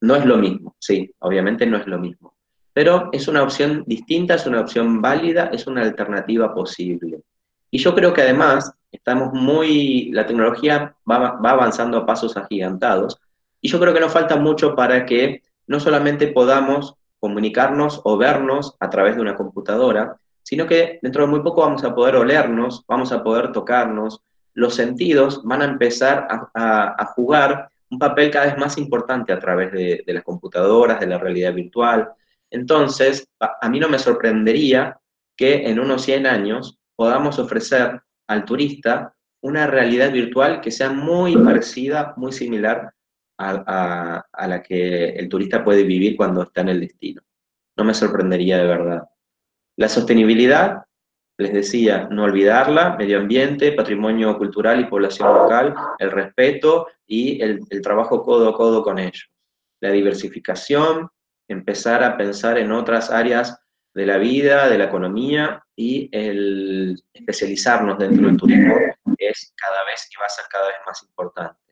[0.00, 2.34] No es lo mismo, sí, obviamente no es lo mismo.
[2.72, 7.20] Pero es una opción distinta, es una opción válida, es una alternativa posible.
[7.70, 13.16] Y yo creo que además estamos muy, la tecnología va, va avanzando a pasos agigantados,
[13.60, 18.74] y yo creo que nos falta mucho para que no solamente podamos comunicarnos o vernos
[18.80, 22.84] a través de una computadora, sino que dentro de muy poco vamos a poder olernos,
[22.88, 24.22] vamos a poder tocarnos,
[24.54, 29.70] los sentidos van a empezar a, jugar un papel cada vez más importante a través
[29.72, 32.10] de, las computadoras, de la realidad virtual.
[32.50, 34.98] Entonces, a, mí no me sorprendería
[35.36, 41.36] que en unos 100 años podamos ofrecer al turista una realidad virtual que sea muy
[41.36, 42.92] parecida, muy similar
[43.40, 47.22] a, la que el turista puede vivir cuando está en el destino.
[47.76, 49.02] No me sorprendería de verdad.
[49.76, 50.84] La sostenibilidad
[51.38, 57.66] les decía, no olvidarla, medio ambiente, patrimonio cultural y población local, el respeto y el,
[57.82, 59.30] trabajo codo a codo con ellos.
[59.80, 61.08] La diversificación,
[61.48, 63.58] empezar a pensar en otras áreas
[63.94, 68.74] de la vida, de la economía y el especializarnos dentro del turismo
[69.16, 71.69] es cada vez y va a ser cada vez más importante.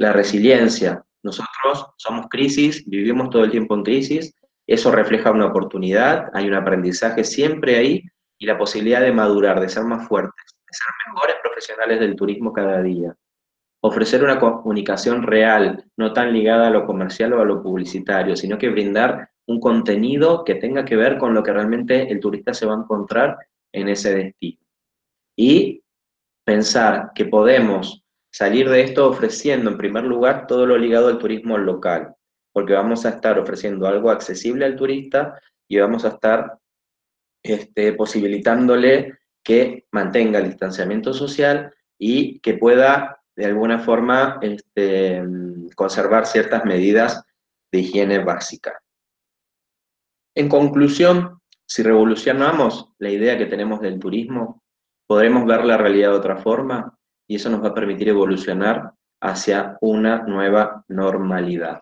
[0.00, 1.04] La resiliencia.
[1.22, 4.34] Nosotros somos crisis, vivimos todo el tiempo en crisis,
[4.66, 8.02] eso refleja una oportunidad, hay un aprendizaje siempre ahí
[8.38, 12.50] y la posibilidad de madurar, de ser más fuertes, de ser mejores profesionales del turismo
[12.50, 13.14] cada día.
[13.82, 18.56] Ofrecer una comunicación real, no tan ligada a lo comercial o a lo publicitario, sino
[18.56, 22.64] que brindar un contenido que tenga que ver con lo que realmente el turista se
[22.64, 23.36] va a encontrar
[23.70, 24.64] en ese destino.
[25.36, 25.84] Y
[26.42, 27.99] pensar que podemos
[28.30, 32.14] salir de esto ofreciendo en primer lugar todo lo ligado al turismo local,
[32.52, 36.58] porque vamos a estar ofreciendo algo accesible al turista y vamos a estar
[37.42, 45.22] este, posibilitándole que mantenga el distanciamiento social y que pueda de alguna forma este,
[45.74, 47.24] conservar ciertas medidas
[47.72, 48.82] de higiene básica.
[50.34, 54.62] En conclusión, si revolucionamos la idea que tenemos del turismo,
[55.06, 56.98] podremos ver la realidad de otra forma
[57.30, 58.90] y eso nos va a permitir evolucionar
[59.22, 61.80] hacia una nueva normalidad.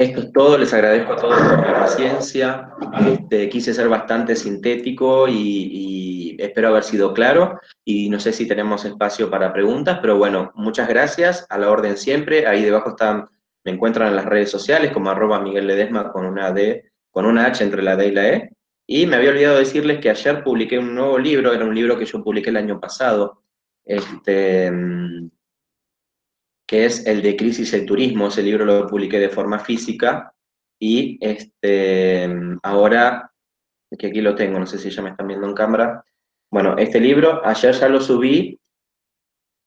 [0.00, 2.70] Esto es todo, les agradezco a todos por la paciencia.
[3.06, 7.60] Este, quise ser bastante sintético y, espero haber sido claro.
[7.84, 11.96] Y no sé si tenemos espacio para preguntas, pero bueno, muchas gracias, a la orden
[11.96, 12.48] siempre.
[12.48, 13.28] Ahí debajo están,
[13.64, 17.46] me encuentran en las redes sociales como arroba Miguel Ledesma con una D, con una
[17.46, 18.50] H entre la D y la E.
[18.88, 22.06] Y me había olvidado decirles que ayer publiqué un nuevo libro, era un libro que
[22.06, 23.43] yo publiqué el año pasado,
[23.84, 24.70] este,
[26.66, 30.34] que es el de Crisis el Turismo, ese libro lo publiqué de forma física,
[30.80, 32.28] y este,
[32.62, 33.30] ahora,
[33.98, 36.04] que aquí lo tengo, no sé si ya me están viendo en cámara,
[36.50, 38.58] bueno, este libro, ayer ya lo subí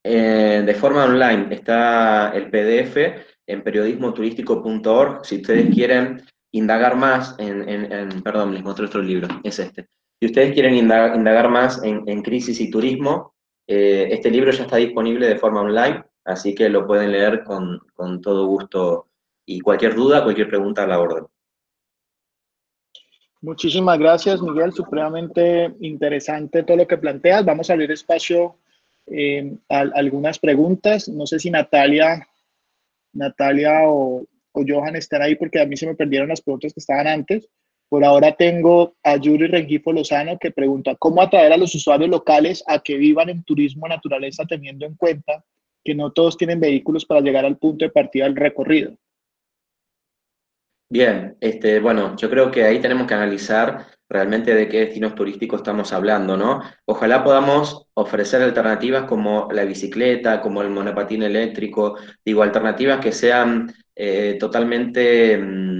[0.03, 2.97] eh, de forma online, está el PDF
[3.45, 9.87] en periodismoturístico.org, si ustedes quieren indagar más en, perdón, les muestro otro libro, es este.
[10.19, 13.35] Si ustedes quieren indagar, más en, crisis y turismo,
[13.67, 17.81] eh, este libro ya está disponible de forma online, así que lo pueden leer con,
[18.21, 19.07] todo gusto
[19.45, 21.25] y cualquier duda, cualquier pregunta a la orden.
[23.41, 24.71] Muchísimas gracias, Miguel.
[24.71, 27.45] Supremamente interesante todo lo que planteas.
[27.45, 28.55] Vamos a abrir espacio
[29.05, 31.07] eh, a, algunas preguntas.
[31.07, 32.27] No sé si Natalia,
[33.13, 36.79] Natalia o, o, Johan están ahí porque a mí se me perdieron las preguntas que
[36.79, 37.47] estaban antes.
[37.89, 42.63] Por ahora tengo a Yuri Rengifo Lozano que pregunta, ¿cómo atraer a los usuarios locales
[42.67, 45.43] a que vivan en turismo naturaleza teniendo en cuenta
[45.87, 48.97] que no todos tienen vehículos para llegar al punto de partida del recorrido.
[50.89, 55.61] Bien, este, bueno, yo creo que ahí tenemos que analizar realmente de qué destinos turísticos
[55.61, 56.61] estamos hablando, ¿no?
[56.83, 61.95] Ojalá podamos ofrecer alternativas como la bicicleta, como el monopatín eléctrico,
[62.25, 65.76] digo, alternativas que sean eh, totalmente, mm,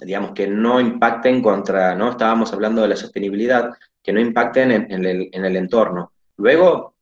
[0.00, 2.10] digamos, que no impacten contra, ¿no?
[2.10, 3.70] Estábamos hablando de la sostenibilidad,
[4.02, 6.12] que no impacten en, el, en el entorno.
[6.36, 6.92] Luego,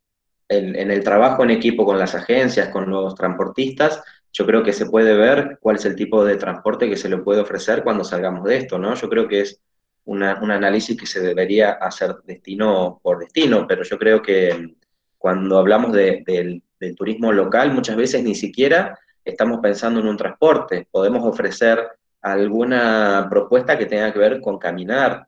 [0.51, 4.85] en, el trabajo en equipo con las agencias, con los transportistas, yo creo que se
[4.85, 8.43] puede ver cuál es el tipo de transporte que se le puede ofrecer cuando salgamos
[8.45, 8.93] de esto, ¿no?
[8.95, 9.61] Yo creo que es
[10.05, 14.75] un análisis que se debería hacer destino por destino, pero yo creo que
[15.17, 16.63] cuando hablamos del,
[16.97, 21.79] turismo local, muchas veces ni siquiera estamos pensando en un transporte, podemos ofrecer
[22.21, 25.27] alguna propuesta que tenga que ver con caminar.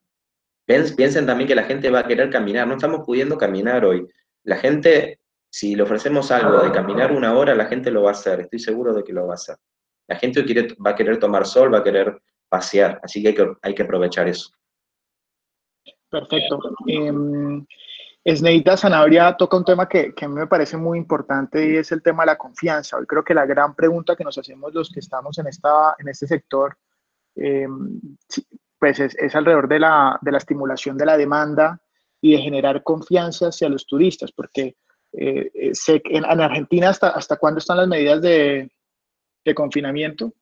[0.66, 4.08] Piensen también que la gente va a querer caminar, no estamos pudiendo caminar hoy.
[4.44, 8.14] La gente, si le ofrecemos algo de caminar una hora, la gente lo va a
[8.14, 9.58] hacer, estoy seguro de que lo va a hacer.
[10.08, 13.36] La gente quiere, va a querer tomar sol, va a querer pasear, así que hay
[13.36, 14.52] que, hay que aprovechar eso.
[16.10, 16.60] Perfecto.
[16.88, 17.12] Eh,
[18.26, 22.02] Esneita Sanabria toca un tema que, a mí me parece muy importante y es el
[22.02, 22.98] tema de la confianza.
[22.98, 26.08] Hoy creo que la gran pregunta que nos hacemos los que estamos en, esta, en
[26.08, 26.78] este sector
[27.36, 28.00] em,
[28.80, 31.80] pues es, es, alrededor de la, de la estimulación de la demanda
[32.22, 34.76] y de generar confianza hacia los turistas, porque
[35.14, 38.70] eh, eh, sé que en, Argentina hasta, hasta cuándo están las medidas de,
[39.46, 40.34] de, confinamiento.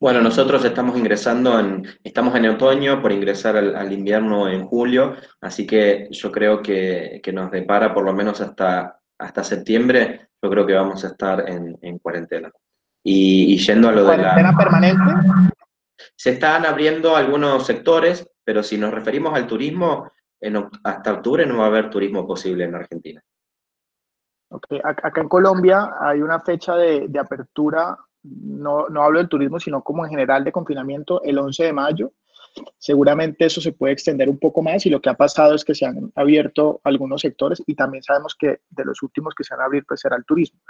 [0.00, 5.66] Bueno, nosotros estamos ingresando en, estamos en otoño por ingresar al, invierno en julio, así
[5.66, 10.66] que yo creo que, que, nos depara por lo menos hasta hasta septiembre, yo creo
[10.66, 12.50] que vamos a estar en, cuarentena.
[13.02, 14.34] Y, yendo a lo de la...
[14.34, 15.52] ¿Cuarentena permanente?
[16.14, 20.10] Se están abriendo algunos sectores, pero si nos referimos al turismo,
[20.84, 23.22] hasta octubre no va a haber turismo posible en Argentina.
[24.48, 24.80] Okay.
[24.84, 30.04] Acá en Colombia hay una fecha de, apertura, no, no, hablo del turismo, sino como
[30.04, 32.12] en general de confinamiento, el 11 de mayo.
[32.78, 35.74] Seguramente eso se puede extender un poco más y lo que ha pasado es que
[35.74, 39.60] se han abierto algunos sectores y también sabemos que de los últimos que se han
[39.60, 40.60] abierto pues será el turismo.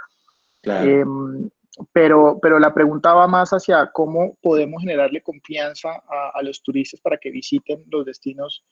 [0.63, 1.49] Em,
[1.93, 6.03] pero, pero la pregunta va más hacia cómo podemos generarle confianza
[6.33, 8.63] a, los turistas para que visiten los destinos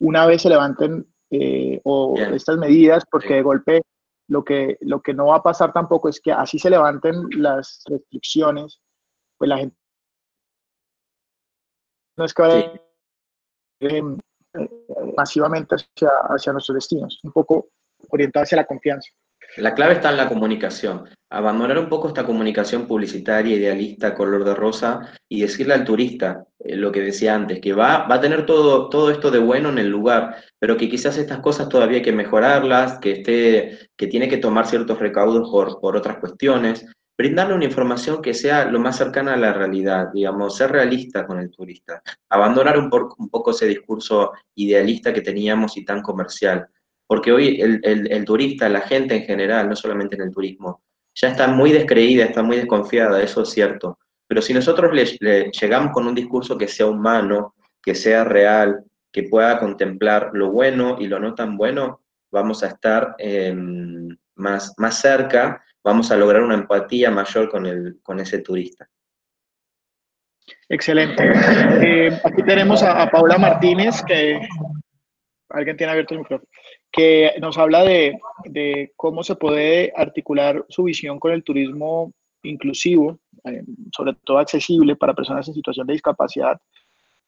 [0.00, 3.82] una vez se levanten eh, o estas medidas, porque de golpe
[4.28, 7.82] lo que, lo que no va a pasar tampoco es que así se levanten las
[7.86, 8.80] restricciones,
[9.36, 9.76] pues la gente
[12.16, 12.72] no es que vaya
[13.80, 14.02] eh,
[15.16, 17.68] masivamente hacia, hacia nuestros destinos, un poco
[18.10, 19.10] orientado hacia la confianza.
[19.56, 21.08] La clave está en la comunicación.
[21.30, 26.74] Abandonar un poco esta comunicación publicitaria, idealista, color de rosa, y decirle al turista eh,
[26.76, 29.78] lo que decía antes, que va, va a tener todo, todo esto de bueno en
[29.78, 34.28] el lugar, pero que quizás estas cosas todavía hay que mejorarlas, que, esté, que tiene
[34.28, 36.86] que tomar ciertos recaudos por, por otras cuestiones.
[37.16, 41.38] Brindarle una información que sea lo más cercana a la realidad, digamos, ser realista con
[41.38, 42.02] el turista.
[42.28, 46.68] Abandonar un, un poco ese discurso idealista que teníamos y tan comercial
[47.06, 50.82] porque hoy el, turista, la gente en general, no solamente en el turismo,
[51.14, 53.98] ya está muy descreída, está muy desconfiada, eso es cierto.
[54.26, 59.24] Pero si nosotros le, llegamos con un discurso que sea humano, que sea real, que
[59.24, 62.00] pueda contemplar lo bueno y lo no tan bueno,
[62.32, 68.00] vamos a estar em, más, más cerca, vamos a lograr una empatía mayor con, el,
[68.02, 68.88] con ese turista.
[70.68, 71.32] Excelente.
[71.80, 74.40] Eh, aquí tenemos a, a, Paula Martínez, que
[75.50, 76.48] alguien tiene abierto el micrófono
[76.94, 82.12] que nos habla de, de, cómo se puede articular su visión con el turismo
[82.44, 86.60] inclusivo, eh, sobre todo accesible para personas en situación de discapacidad,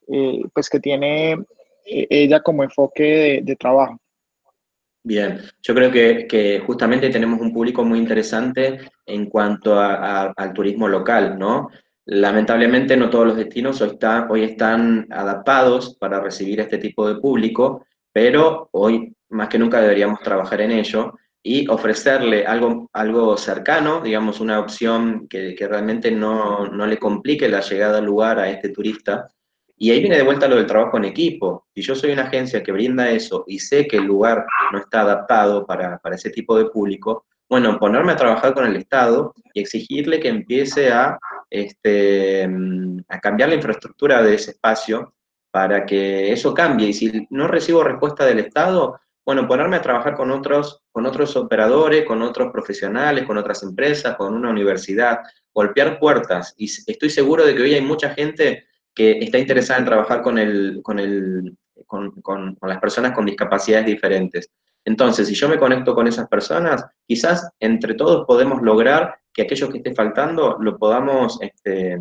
[0.06, 1.32] eh, pues que tiene
[1.84, 3.98] eh, ella como enfoque de, trabajo.
[5.02, 10.52] Bien, yo creo que, que, justamente tenemos un público muy interesante en cuanto a, al
[10.52, 11.70] turismo local, ¿no?
[12.04, 17.20] Lamentablemente no todos los destinos hoy, está, hoy están adaptados para recibir este tipo de
[17.20, 24.00] público, pero hoy más que nunca deberíamos trabajar en ello y ofrecerle algo, algo cercano,
[24.00, 29.28] digamos, una opción que, realmente no, le complique la llegada al lugar a este turista.
[29.78, 31.66] Y ahí viene de vuelta lo del trabajo en equipo.
[31.72, 35.02] Si yo soy una agencia que brinda eso y sé que el lugar no está
[35.02, 40.18] adaptado para, ese tipo de público, bueno, ponerme a trabajar con el Estado y exigirle
[40.18, 41.16] que empiece a,
[41.48, 42.48] este,
[43.08, 45.14] a cambiar la infraestructura de ese espacio
[45.52, 46.88] para que eso cambie.
[46.88, 51.34] Y si no recibo respuesta del Estado, bueno, ponerme a trabajar con otros, con otros
[51.34, 55.18] operadores, con otros profesionales, con otras empresas, con una universidad,
[55.52, 56.54] golpear puertas.
[56.56, 60.38] Y estoy seguro de que hoy hay mucha gente que está interesada en trabajar con,
[60.38, 61.56] el, con, el,
[61.86, 64.48] con, con, las personas con discapacidades diferentes.
[64.84, 69.68] Entonces, si yo me conecto con esas personas, quizás entre todos podemos lograr que aquello
[69.68, 71.98] que esté faltando lo podamos este,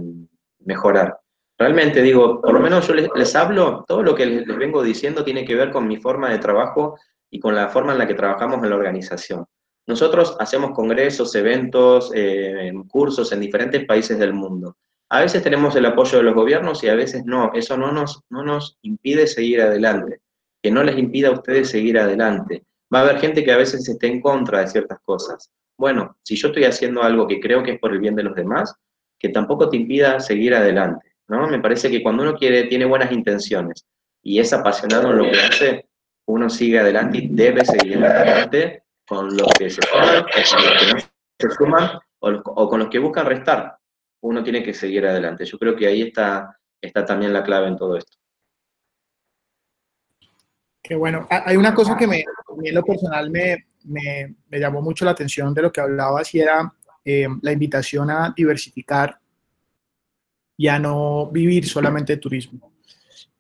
[0.59, 1.17] mejorar.
[1.57, 5.23] Realmente digo, por lo menos yo les, les, hablo, todo lo que les vengo diciendo
[5.23, 6.97] tiene que ver con mi forma de trabajo
[7.36, 9.46] y con la forma en la que trabajamos en la organización.
[9.88, 14.78] Nosotros hacemos congresos, eventos, eh, cursos en diferentes países del mundo.
[15.10, 17.52] A veces tenemos el apoyo de los gobiernos y a veces no.
[17.54, 20.22] Eso no nos, no nos impide seguir adelante.
[20.64, 22.64] Que no les impida a ustedes seguir adelante.
[22.94, 25.52] Va a haber gente que a veces esté en contra de ciertas cosas.
[25.78, 28.34] Bueno, si yo estoy haciendo algo que creo que es por el bien de los
[28.34, 28.74] demás,
[29.20, 31.16] que tampoco te impida seguir adelante.
[31.28, 31.50] ¿no?
[31.50, 33.86] Me parece que cuando uno quiere, tiene buenas intenciones
[34.24, 35.86] y es apasionado en lo que hace,
[36.28, 40.80] uno sigue adelante y debe seguir adelante con los que se suman, o con los
[40.80, 40.99] que no
[41.39, 43.78] se suman, o, con los que buscan restar.
[44.21, 45.45] Uno tiene que seguir adelante.
[45.45, 48.17] Yo creo que ahí está, está también la clave en todo esto.
[50.82, 51.28] Qué bueno.
[51.30, 52.23] Ah, hay una cosa que me,
[52.63, 56.39] en lo personal me, me, me, llamó mucho la atención de lo que hablabas y
[56.39, 56.73] era
[57.03, 59.19] eh, la invitación a diversificar
[60.57, 62.73] y a no vivir solamente de turismo.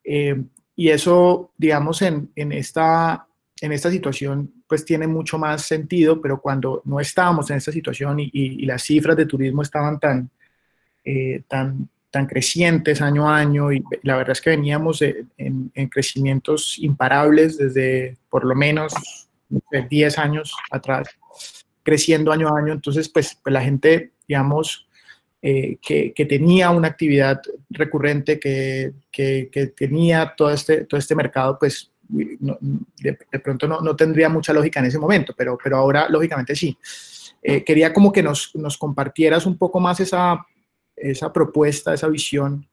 [0.03, 0.35] Eh,
[0.75, 3.27] y eso, digamos, en, en, esta,
[3.61, 8.19] en esta situación, pues tiene mucho más sentido, pero cuando no estábamos en esta situación
[8.19, 10.29] y, y, las cifras de turismo estaban tan,
[11.03, 15.87] eh, tan, tan crecientes año a año, y la verdad es que veníamos en, en,
[15.87, 18.93] crecimientos imparables desde por lo menos
[19.89, 21.07] 10 años atrás,
[21.83, 24.84] creciendo año a año, entonces pues, pues la gente, digamos,
[25.47, 27.39] eh, que, tenía una actividad
[27.69, 34.27] recurrente, que, que, tenía todo este, todo este mercado, pues de, pronto no, no, tendría
[34.27, 36.75] mucha lógica en ese momento, pero, pero ahora lógicamente sí.
[37.43, 40.43] Eh, quería como que nos, nos, compartieras un poco más esa,
[40.95, 42.67] esa propuesta, esa visión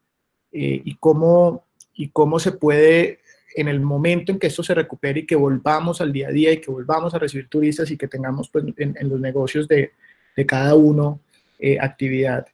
[0.51, 3.19] eh, y, cómo, y cómo se puede
[3.55, 6.51] en el momento en que esto se recupere y que volvamos al día a día
[6.51, 9.93] y que volvamos a recibir turistas y que tengamos pues, en, los negocios de,
[10.35, 11.21] de cada uno
[11.65, 12.45] eh, actividad,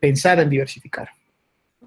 [0.00, 1.08] pensar en diversificar.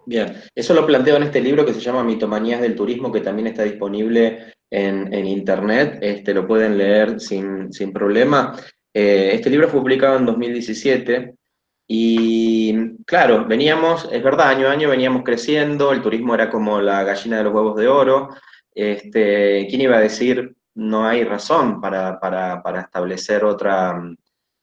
[0.05, 3.47] Bien, eso lo planteo en este libro que se llama Mitomanías del Turismo, que también
[3.47, 8.55] está disponible en, en internet, este, lo pueden leer sin, sin problema.
[8.93, 11.35] Eh, este libro fue publicado en 2017
[11.87, 17.03] y claro, veníamos, es verdad, año a año veníamos creciendo, el turismo era como la
[17.03, 18.29] gallina de los huevos de oro.
[18.73, 24.01] Este, ¿Quién iba a decir no hay razón para, para, para establecer otra,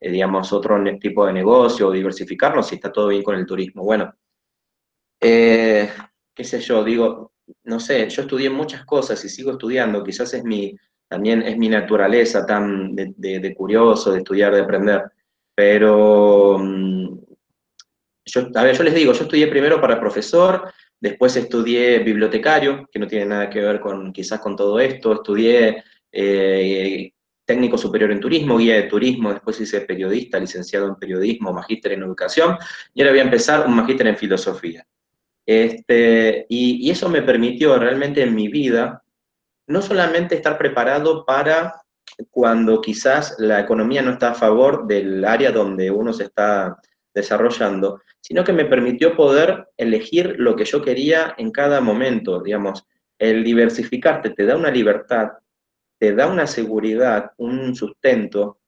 [0.06, 3.82] eh, digamos, otro tipo de negocio o diversificarnos si está todo bien con el turismo?
[3.82, 4.14] Bueno,
[5.20, 5.90] eh,
[6.32, 7.32] qué sé yo, digo,
[7.64, 10.76] no sé, yo estudié muchas cosas y sigo estudiando, quizás es mi,
[11.08, 15.02] también es mi naturaleza tan de, curioso, de estudiar, de aprender,
[15.54, 17.18] pero mm,
[18.26, 22.98] yo, a ver, yo les digo, yo estudié primero para profesor, después estudié bibliotecario, que
[22.98, 25.82] no tiene nada que ver con quizás con todo esto, estudié
[26.12, 27.12] eh,
[27.46, 32.02] técnico superior en turismo, guía de turismo, después hice periodista, licenciado en periodismo, magíster en
[32.02, 32.58] educación,
[32.92, 34.86] y ahora voy a empezar un magíster en filosofía.
[35.46, 39.02] Este, y, eso me permitió realmente en mi vida
[39.68, 41.82] no solamente estar preparado para
[42.30, 46.76] cuando quizás la economía no está a favor del área donde uno se está
[47.14, 52.84] desarrollando, sino que me permitió poder elegir lo que yo quería en cada momento, digamos,
[53.18, 55.30] el diversificarte te da una libertad,
[55.98, 58.58] te da una seguridad, un sustento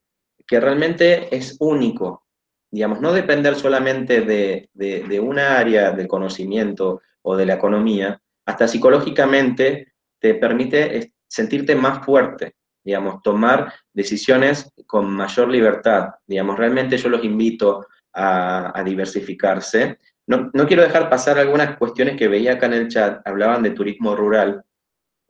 [0.47, 2.25] que realmente es único,
[2.71, 8.67] digamos, no depender solamente de, de, una área del conocimiento o de la economía, hasta
[8.67, 16.09] psicológicamente te permite sentirte más fuerte, digamos, tomar decisiones con mayor libertad.
[16.25, 19.99] Digamos, realmente yo los invito a, diversificarse.
[20.27, 23.71] No, no, quiero dejar pasar algunas cuestiones que veía acá en el chat, hablaban de
[23.71, 24.63] turismo rural.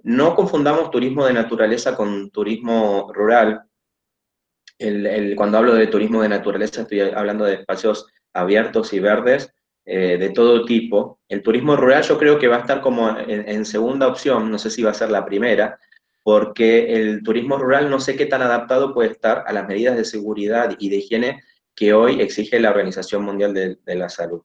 [0.04, 3.70] No confundamos turismo de naturaleza con turismo rural
[5.36, 9.54] cuando hablo de turismo de naturaleza estoy hablando de espacios abiertos y verdes
[9.86, 11.20] eh, de todo tipo.
[11.28, 14.70] El turismo rural yo creo que va a estar como en, segunda opción, no sé
[14.70, 15.80] si va a ser la primera,
[16.24, 20.06] porque el turismo rural no sé qué tan adaptado puede estar a las medidas de
[20.06, 21.44] seguridad y de higiene
[21.76, 24.44] que hoy exige la Organización Mundial de, la Salud.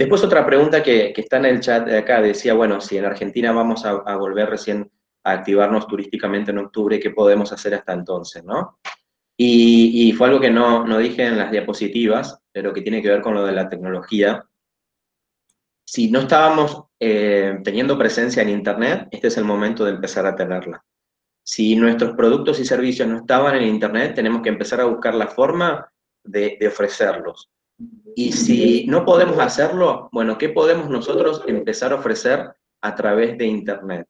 [0.00, 3.52] Después otra pregunta que, está en el chat de acá, decía, bueno, si en Argentina
[3.52, 4.90] vamos a, volver recién
[5.24, 8.78] a activarnos turísticamente en octubre, ¿qué podemos hacer hasta entonces, no?
[9.36, 13.20] Y, fue algo que no, no, dije en las diapositivas, pero que tiene que ver
[13.20, 14.42] con lo de la tecnología.
[15.84, 20.34] Si no estábamos eh, teniendo presencia en Internet, este es el momento de empezar a
[20.34, 20.82] tenerla.
[21.44, 25.26] Si nuestros productos y servicios no estaban en Internet, tenemos que empezar a buscar la
[25.26, 25.92] forma
[26.24, 27.50] de ofrecerlos.
[28.14, 32.50] Y si no podemos hacerlo, bueno, ¿qué podemos nosotros empezar a ofrecer
[32.80, 34.06] a través de Internet?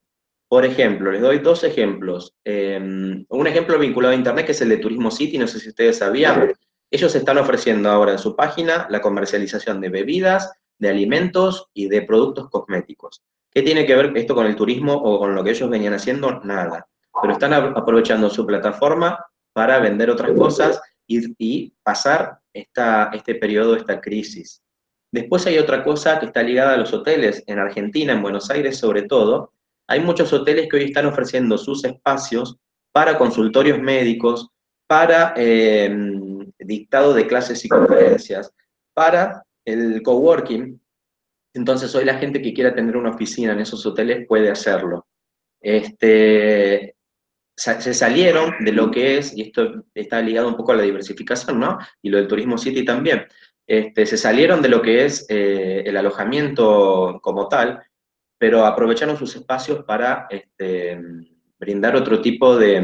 [0.49, 2.35] Por ejemplo, les doy dos ejemplos.
[2.45, 5.69] Em, un ejemplo vinculado a Internet que es el de Turismo City, no sé si
[5.69, 6.53] ustedes sabían.
[6.91, 12.03] Ellos están ofreciendo ahora en su página la comercialización de bebidas, de alimentos y de
[12.03, 13.23] productos cosméticos.
[13.53, 16.41] ¿Qué tiene que ver esto con el turismo o con lo que ellos venían haciendo?
[16.41, 16.89] Nada.
[17.21, 24.01] Pero están aprovechando su plataforma para vender otras cosas y, pasar esta, este periodo, esta
[24.01, 24.63] crisis.
[25.13, 27.43] Después hay otra cosa que está ligada a los hoteles.
[27.47, 29.53] En Argentina, en Buenos Aires sobre todo,
[29.89, 32.57] hay muchos hoteles que hoy están ofreciendo sus espacios
[32.93, 34.49] para consultorios médicos,
[34.87, 38.53] para em, dictado de clases y conferencias,
[38.95, 40.81] para el coworking.
[41.55, 45.07] Entonces hoy la gente que quiera tener una oficina en esos hoteles puede hacerlo.
[45.61, 46.95] Este,
[47.61, 51.61] se salieron de lo que es, y esto está ligado un poco a la diversificación,
[51.61, 51.79] ¿no?
[52.03, 53.27] Y lo del turismo city también.
[53.67, 57.81] Este, se salieron de lo que es eh, el alojamiento como tal
[58.41, 60.99] pero aprovecharon sus espacios para este,
[61.59, 62.83] brindar otro tipo de,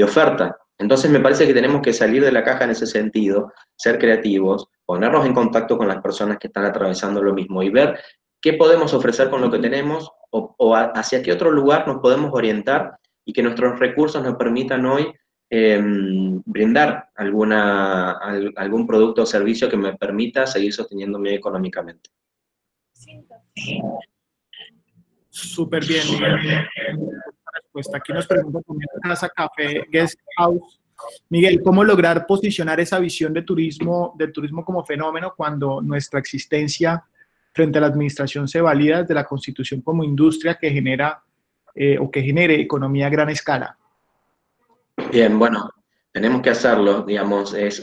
[0.00, 0.56] oferta.
[0.78, 4.68] Entonces me parece que tenemos que salir de la caja en ese sentido, ser creativos,
[4.84, 7.98] ponernos en contacto con las personas que están atravesando lo mismo y ver
[8.40, 12.98] qué podemos ofrecer con lo que tenemos o, hacia qué otro lugar nos podemos orientar
[13.26, 15.12] y que nuestros recursos nos permitan hoy
[15.50, 18.12] em, brindar alguna,
[18.56, 22.08] algún producto o servicio que me permita seguir sosteniéndome económicamente.
[25.28, 26.66] Súper bien, Miguel.
[27.92, 30.80] Aquí nos pregunta también Casa Café Guest House.
[31.28, 37.04] Miguel, ¿cómo lograr posicionar esa visión de turismo, del turismo como fenómeno cuando nuestra existencia
[37.52, 41.22] frente a la administración se valida desde la constitución como industria que genera
[41.76, 43.78] eh, o que genere economía a gran escala?
[45.12, 45.70] Bien, bueno,
[46.10, 47.82] tenemos que hacerlo, digamos, es,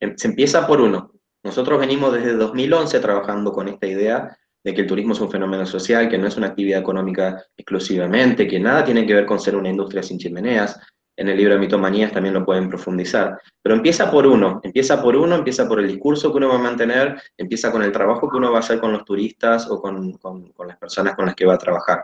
[0.00, 1.10] em, se empieza por uno.
[1.42, 5.64] Nosotros venimos desde 2011 trabajando con esta idea de que el turismo es un fenómeno
[5.64, 9.56] social, que no es una actividad económica exclusivamente, que nada tiene que ver con ser
[9.56, 10.78] una industria sin chimeneas.
[11.16, 13.40] En el libro de Mitomanías también lo pueden profundizar.
[13.62, 16.58] Pero empieza por uno, empieza por uno, empieza por el discurso que uno va a
[16.58, 20.18] mantener, empieza con el trabajo que uno va a hacer con los turistas o con,
[20.66, 22.02] las personas con las que va a trabajar.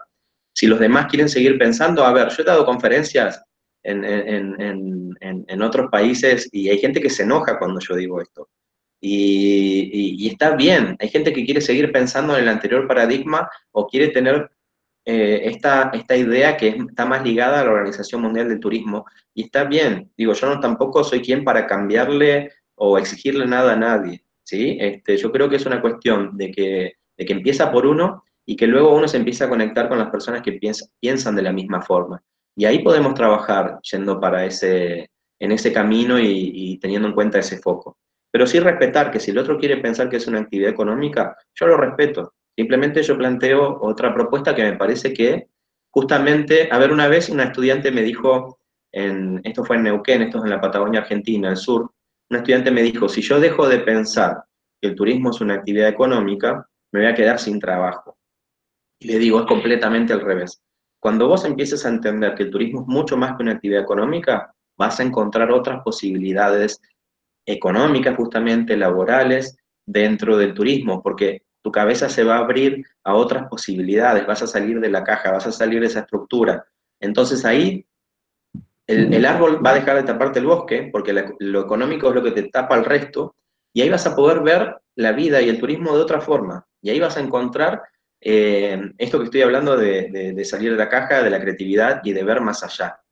[0.53, 3.43] Si los demás quieren seguir pensando, a ver, yo he dado conferencias
[3.83, 8.49] en, en, otros países y hay gente que se enoja cuando yo digo esto.
[9.01, 14.09] Y, está bien, hay gente que quiere seguir pensando en el anterior paradigma o quiere
[14.09, 14.51] tener
[15.05, 19.05] eh, esta, esta idea que está más ligada a la Organización Mundial del Turismo.
[19.35, 23.77] Y está bien, digo, yo no tampoco soy quien para cambiarle o exigirle nada a
[23.77, 24.25] nadie.
[24.45, 24.77] ¿sí?
[24.81, 28.57] Este, yo creo que es una cuestión de que, de que empieza por uno y
[28.57, 31.53] que luego uno se empieza a conectar con las personas que piensan, piensan de la
[31.53, 32.23] misma forma.
[32.57, 37.59] Y ahí podemos trabajar yendo para ese, en ese camino y teniendo en cuenta ese
[37.59, 37.97] foco.
[38.33, 41.67] Pero sí respetar que si el otro quiere pensar que es una actividad económica, yo
[41.67, 42.33] lo respeto.
[42.57, 45.49] Simplemente yo planteo otra propuesta que me parece que
[45.91, 48.59] justamente, a ver, una vez una estudiante me dijo,
[48.91, 51.93] en, esto fue en Neuquén, esto es en la Patagonia Argentina, el sur,
[52.31, 54.45] una estudiante me dijo, si yo dejo de pensar
[54.81, 58.17] que el turismo es una actividad económica, me voy a quedar sin trabajo.
[59.05, 60.63] Le digo, es completamente al revés.
[61.01, 64.55] Cuando vos empieces a entender que el turismo es mucho más que una actividad económica,
[64.77, 66.81] vas a encontrar otras posibilidades
[67.45, 73.49] económicas, justamente laborales, dentro del turismo, porque tu cabeza se va a abrir a otras
[73.49, 76.65] posibilidades, vas a salir de la caja, vas a salir de esa estructura.
[77.01, 77.85] Entonces ahí
[78.87, 82.33] el, árbol va a dejar de taparte el bosque, porque lo económico es lo que
[82.33, 83.37] te tapa el resto,
[83.73, 86.67] y ahí vas a poder ver la vida y el turismo de otra forma.
[86.83, 87.83] Y ahí vas a encontrar
[88.25, 92.25] eh, esto que estoy hablando de salir de la caja, de la creatividad y de
[92.25, 93.03] ver más allá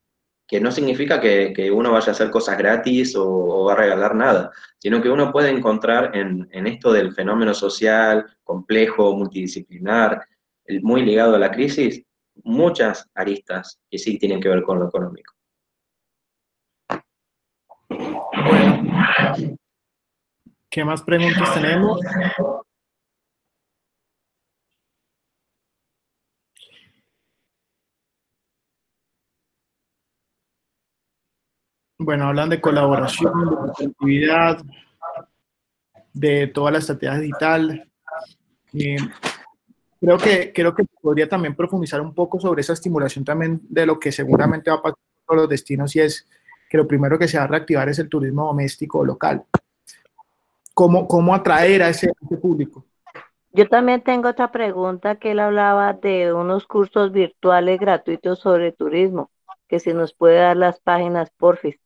[0.50, 4.50] que no significa que, uno vaya a hacer cosas gratis o, va a regalar nada,
[4.78, 10.26] sino que uno puede encontrar en, esto del fenómeno social complejo, multidisciplinar,
[10.82, 12.02] muy ligado a la crisis,
[12.42, 15.32] muchas aristas que sí tienen que ver con lo económico.
[20.68, 22.00] ¿qué más preguntas tenemos?
[32.10, 33.32] Bueno, hablan de colaboración,
[33.78, 34.58] de actividad,
[36.12, 37.88] de toda la estrategia digital.
[40.00, 44.00] Creo, que, creo que podría también profundizar un poco sobre esa estimulación también de lo
[44.00, 46.26] que seguramente va a pasar con los destinos y es
[46.68, 49.44] que lo primero que se va a reactivar es el turismo doméstico local.
[50.74, 52.84] ¿Cómo, cómo atraer a ese, a ese público?
[53.52, 59.30] Yo también tengo otra pregunta que él hablaba de unos cursos virtuales gratuitos sobre turismo,
[59.68, 61.78] que si nos puede dar las páginas, porfis.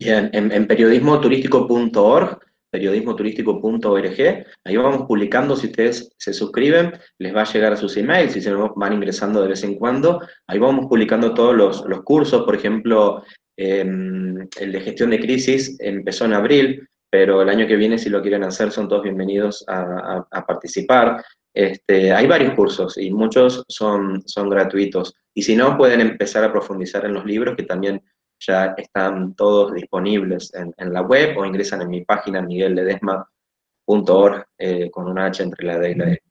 [0.00, 2.38] Bien, en, en periodismoturístico.org,
[2.70, 8.32] periodismoturístico.org, ahí vamos publicando, si ustedes se suscriben, les va a llegar a sus emails,
[8.32, 12.44] si se van ingresando de vez en cuando, ahí vamos publicando todos los, los cursos,
[12.44, 13.22] por ejemplo,
[13.58, 18.08] em, el de gestión de crisis empezó en abril, pero el año que viene, si
[18.08, 21.22] lo quieren hacer, son todos bienvenidos a, a, participar.
[21.52, 25.14] Este, hay varios cursos y muchos son, son gratuitos.
[25.34, 28.00] Y si no, pueden empezar a profundizar en los libros que también
[28.40, 35.08] ya están todos disponibles en, la web o ingresan en mi página miguelledesma.org eh, con
[35.08, 36.22] una H entre la D y la E.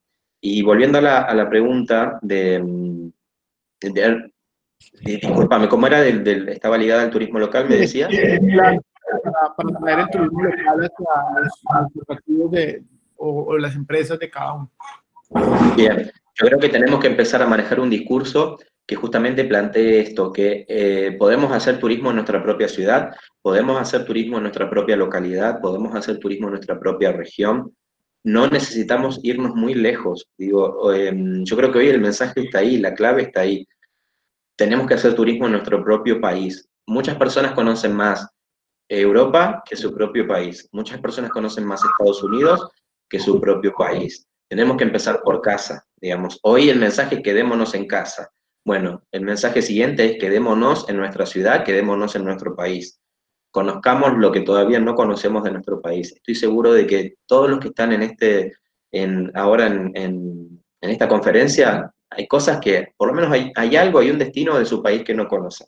[0.42, 3.12] Y volviendo a la, pregunta de,
[5.02, 6.00] disculpame, ¿cómo era?
[6.00, 8.08] Del, estaba ligada al turismo local, me decía.
[9.56, 12.82] para, traer el turismo local hacia los, partidos de,
[13.16, 14.72] o las empresas de cada uno.
[15.76, 18.56] Bien, yo creo que tenemos que empezar a manejar un discurso
[18.90, 24.04] que justamente plantee esto, que eh, podemos hacer turismo en nuestra propia ciudad, podemos hacer
[24.04, 27.72] turismo en nuestra propia localidad, podemos hacer turismo en nuestra propia región.
[28.24, 30.26] No necesitamos irnos muy lejos.
[30.36, 33.64] Digo, em, yo creo que hoy el mensaje está ahí, la clave está ahí.
[34.56, 36.68] Tenemos que hacer turismo en nuestro propio país.
[36.84, 38.26] Muchas personas conocen más
[38.88, 40.68] Europa que su propio país.
[40.72, 42.68] Muchas personas conocen más Estados Unidos
[43.08, 44.26] que su propio país.
[44.48, 46.40] Tenemos que empezar por casa, digamos.
[46.42, 48.28] Hoy el mensaje quedémonos en casa
[48.64, 53.00] bueno, el mensaje siguiente es quedémonos en nuestra ciudad, quedémonos en nuestro país.
[53.50, 56.12] Conozcamos lo que todavía no conocemos de nuestro país.
[56.14, 58.52] Estoy seguro de que todos los que están en este,
[58.92, 64.18] en, ahora en, esta conferencia, hay cosas que, por lo menos hay, algo, hay un
[64.18, 65.66] destino de su país que no conocen.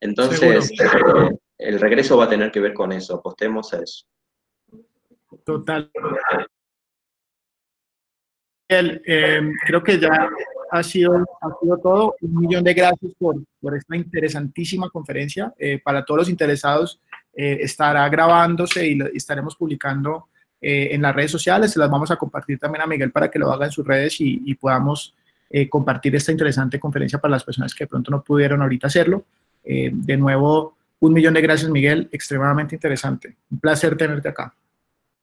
[0.00, 4.06] Entonces, eh, el regreso va a tener que ver con eso, apostemos a eso.
[5.44, 5.90] Total.
[8.68, 10.28] Eh, creo que ya
[10.70, 12.14] ha sido, ha sido todo.
[12.20, 15.52] Un millón de gracias por, por esta interesantísima conferencia.
[15.58, 17.00] Eh, para todos los interesados,
[17.34, 20.28] eh, estará grabándose y, estaremos publicando
[20.60, 21.72] eh, en las redes sociales.
[21.72, 24.20] Se las vamos a compartir también a Miguel para que lo haga en sus redes
[24.20, 25.14] y, y podamos
[25.70, 29.24] compartir esta interesante conferencia para las personas que de pronto no pudieron ahorita hacerlo.
[29.62, 32.08] de nuevo, un millón de gracias, Miguel.
[32.10, 33.36] Extremadamente interesante.
[33.48, 34.52] Un placer tenerte acá.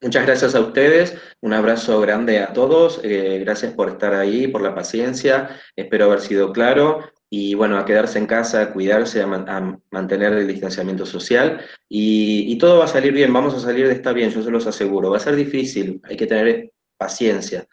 [0.04, 4.60] Muchas gracias a ustedes, un abrazo grande a todos, eh, gracias por estar ahí, por
[4.60, 7.00] la paciencia, espero haber sido claro
[7.30, 12.80] y bueno, a quedarse en casa, a cuidarse, a, mantener el distanciamiento social y, todo
[12.80, 15.16] va a salir bien, vamos a salir de esta bien, yo se los aseguro, va
[15.16, 17.66] a ser difícil, hay que tener paciencia,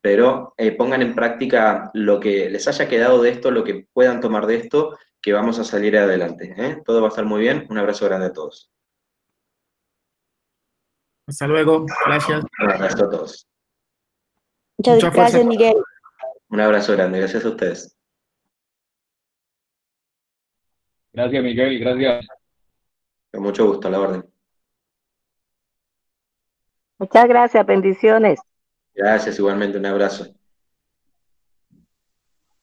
[0.00, 4.20] pero eh, pongan en práctica lo que les haya quedado de esto, lo que puedan
[4.20, 6.54] tomar de esto, que vamos a salir adelante.
[6.56, 6.80] ¿eh?
[6.84, 8.70] Todo va a estar muy bien, un abrazo grande a todos.
[11.32, 11.86] Hasta luego.
[12.04, 12.44] Gracias.
[12.58, 13.48] Un abrazo a todos.
[14.76, 15.76] Muchas gracias, Miguel.
[16.50, 17.20] Un abrazo grande.
[17.20, 17.96] Gracias a ustedes.
[21.14, 21.78] Gracias, Miguel.
[21.80, 22.26] Gracias.
[23.32, 24.30] Con mucho gusto, a la orden.
[26.98, 27.64] Muchas gracias.
[27.64, 28.38] Bendiciones.
[28.94, 29.78] Gracias, igualmente.
[29.78, 30.26] Un abrazo.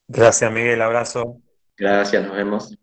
[0.08, 0.80] Gracias, Miguel.
[0.80, 1.42] Abrazo.
[1.76, 2.78] Gracias, nos vemos.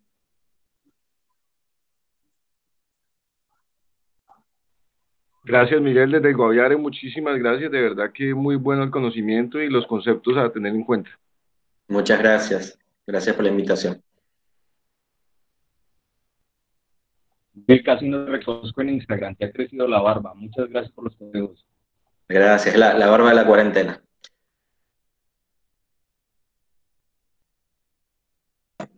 [5.46, 7.70] Gracias, Miguel, desde Guaviare, muchísimas gracias.
[7.70, 11.10] De verdad que muy bueno el conocimiento y los conceptos a tener en cuenta.
[11.86, 12.76] Muchas gracias.
[13.06, 14.02] Gracias por la invitación.
[17.54, 20.34] Miguel, casi no reconozco en Instagram, te ha crecido la barba.
[20.34, 21.64] Muchas gracias por los consejos.
[22.28, 24.02] Gracias, la, la barba de la cuarentena.